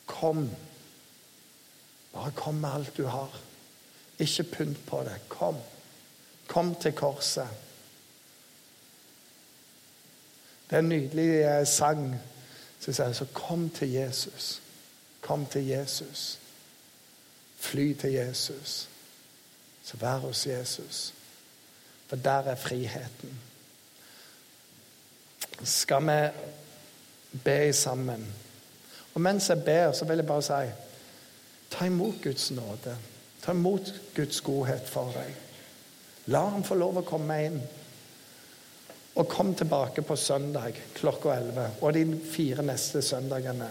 Kom. 0.07 0.51
Bare 2.13 2.33
kom 2.37 2.55
med 2.55 2.71
alt 2.75 2.97
du 2.97 3.07
har. 3.07 3.41
Ikke 4.19 4.43
pynt 4.43 4.87
på 4.87 5.03
det. 5.05 5.17
Kom. 5.29 5.57
Kom 6.47 6.75
til 6.75 6.93
korset. 6.93 7.49
Det 10.71 10.77
er 10.77 10.79
en 10.79 10.89
nydelig 10.89 11.29
eh, 11.43 11.67
sang 11.67 12.21
som 12.81 12.95
sier 12.95 13.13
så 13.13 13.27
kom 13.35 13.69
til 13.71 13.93
Jesus. 13.93 14.61
Kom 15.21 15.47
til 15.47 15.67
Jesus. 15.67 16.39
Fly 17.59 17.93
til 17.99 18.13
Jesus. 18.13 18.89
Så 19.85 19.97
vær 19.97 20.19
hos 20.23 20.47
Jesus. 20.47 21.15
For 22.07 22.17
der 22.17 22.51
er 22.51 22.55
friheten. 22.55 23.41
Skal 25.65 26.03
vi 26.07 26.29
be 27.45 27.73
sammen? 27.73 28.35
Og 29.15 29.21
mens 29.21 29.49
jeg 29.49 29.65
ber, 29.65 29.93
så 29.93 30.05
vil 30.05 30.17
jeg 30.17 30.27
bare 30.27 30.43
si 30.43 30.73
ta 31.71 31.85
imot 31.85 32.23
Guds 32.23 32.51
nåde. 32.51 32.97
Ta 33.43 33.53
imot 33.53 33.95
Guds 34.17 34.41
godhet 34.41 34.89
for 34.89 35.13
deg. 35.15 35.35
La 36.27 36.45
ham 36.49 36.65
få 36.65 36.75
lov 36.75 37.01
å 37.01 37.07
komme 37.07 37.39
inn. 37.47 37.61
Og 39.17 39.29
kom 39.29 39.55
tilbake 39.55 40.03
på 40.05 40.17
søndag 40.17 40.77
klokka 40.95 41.33
11 41.39 41.69
og 41.81 41.93
de 41.97 42.05
fire 42.33 42.63
neste 42.63 43.03
søndagene. 43.03 43.69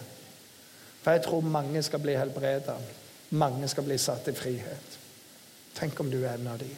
For 1.03 1.13
jeg 1.13 1.21
tror 1.27 1.41
mange 1.41 1.84
skal 1.86 2.01
bli 2.01 2.15
helbreda. 2.17 2.79
Mange 3.29 3.67
skal 3.69 3.86
bli 3.86 3.97
satt 4.01 4.27
i 4.27 4.34
frihet. 4.34 4.97
Tenk 5.75 5.99
om 5.99 6.10
du 6.10 6.23
er 6.23 6.34
en 6.34 6.47
av 6.49 6.58
de. 6.58 6.71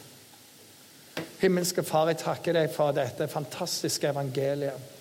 Himmelske 1.40 1.82
Far, 1.86 2.10
jeg 2.10 2.20
takker 2.20 2.56
deg 2.58 2.70
for 2.74 2.92
dette 2.92 3.28
fantastiske 3.30 4.10
evangeliet. 4.10 4.96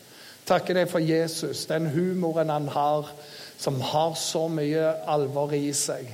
Takker 0.48 0.78
deg 0.78 0.88
for 0.88 1.04
Jesus, 1.04 1.66
den 1.68 1.90
humoren 1.92 2.54
han 2.54 2.70
har, 2.72 3.10
som 3.60 3.82
har 3.84 4.14
så 4.16 4.46
mye 4.48 4.94
alvor 5.10 5.52
i 5.58 5.74
seg. 5.76 6.08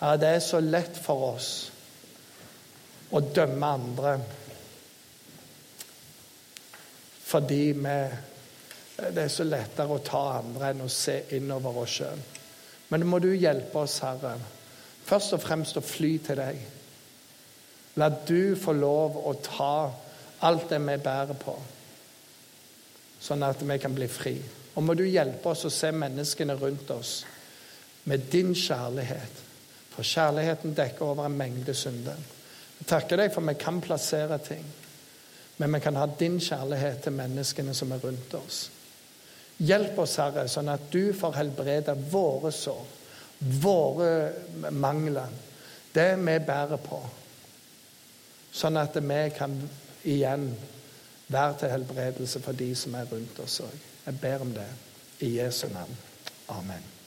Ja, 0.00 0.14
det 0.16 0.30
er 0.32 0.40
så 0.40 0.62
lett 0.64 0.96
for 0.96 1.34
oss 1.34 1.50
å 3.12 3.20
dømme 3.20 3.74
andre 3.76 4.14
fordi 7.30 7.72
vi 7.72 7.96
Det 9.00 9.22
er 9.22 9.30
så 9.32 9.46
lettere 9.48 9.94
å 9.96 10.02
ta 10.04 10.20
andre 10.36 10.74
enn 10.74 10.82
å 10.84 10.88
se 10.92 11.14
innover 11.32 11.78
oss 11.80 11.94
sjøl. 11.94 12.18
Men 12.90 13.06
må 13.08 13.18
du 13.18 13.30
hjelpe 13.32 13.78
oss, 13.80 13.94
Herre, 14.04 14.34
først 15.06 15.32
og 15.38 15.40
fremst 15.40 15.78
å 15.78 15.80
fly 15.80 16.10
til 16.26 16.36
deg. 16.36 16.58
La 17.96 18.10
du 18.10 18.56
få 18.60 18.74
lov 18.76 19.16
å 19.16 19.32
ta 19.40 19.90
alt 20.44 20.68
det 20.68 20.82
vi 20.84 20.96
bærer 21.00 21.38
på, 21.40 21.54
sånn 23.20 23.46
at 23.48 23.62
vi 23.64 23.78
kan 23.80 23.96
bli 23.96 24.08
fri. 24.08 24.34
Og 24.74 24.84
må 24.84 24.94
du 24.94 25.06
hjelpe 25.06 25.54
oss 25.54 25.64
å 25.64 25.72
se 25.72 25.90
menneskene 25.96 26.58
rundt 26.60 26.92
oss 26.92 27.14
med 28.04 28.28
din 28.32 28.52
kjærlighet. 28.52 29.42
For 29.90 30.06
kjærligheten 30.06 30.76
dekker 30.76 31.08
over 31.08 31.26
en 31.26 31.36
mengde 31.36 31.74
synder. 31.74 32.20
Jeg 32.78 32.88
takker 32.88 33.20
deg 33.20 33.32
for 33.34 33.44
vi 33.44 33.56
kan 33.60 33.80
plassere 33.84 34.38
ting, 34.44 34.64
men 35.60 35.74
vi 35.76 35.80
kan 35.84 35.96
ha 35.96 36.06
din 36.18 36.38
kjærlighet 36.40 37.02
til 37.04 37.12
menneskene 37.12 37.74
som 37.76 37.92
er 37.92 38.00
rundt 38.00 38.34
oss. 38.38 38.60
Hjelp 39.60 39.98
oss, 40.00 40.14
Herre, 40.16 40.46
sånn 40.48 40.70
at 40.72 40.86
du 40.88 41.12
får 41.12 41.34
helbrede 41.36 41.92
våre 42.08 42.48
sår, 42.52 42.86
våre 43.60 44.70
mangler, 44.72 45.28
det 45.92 46.14
vi 46.16 46.36
bærer 46.48 46.80
på. 46.80 47.00
Sånn 48.56 48.80
at 48.80 48.96
vi 48.96 49.18
kan 49.36 49.58
igjen 50.08 50.48
være 51.28 51.58
til 51.60 51.74
helbredelse 51.74 52.40
for 52.40 52.56
de 52.56 52.70
som 52.74 52.96
er 52.96 53.12
rundt 53.12 53.42
oss 53.44 53.58
òg. 53.66 53.76
Jeg 54.06 54.16
ber 54.22 54.46
om 54.46 54.56
det 54.56 54.70
i 55.28 55.34
Jesu 55.36 55.66
navn. 55.74 56.00
Amen. 56.56 56.99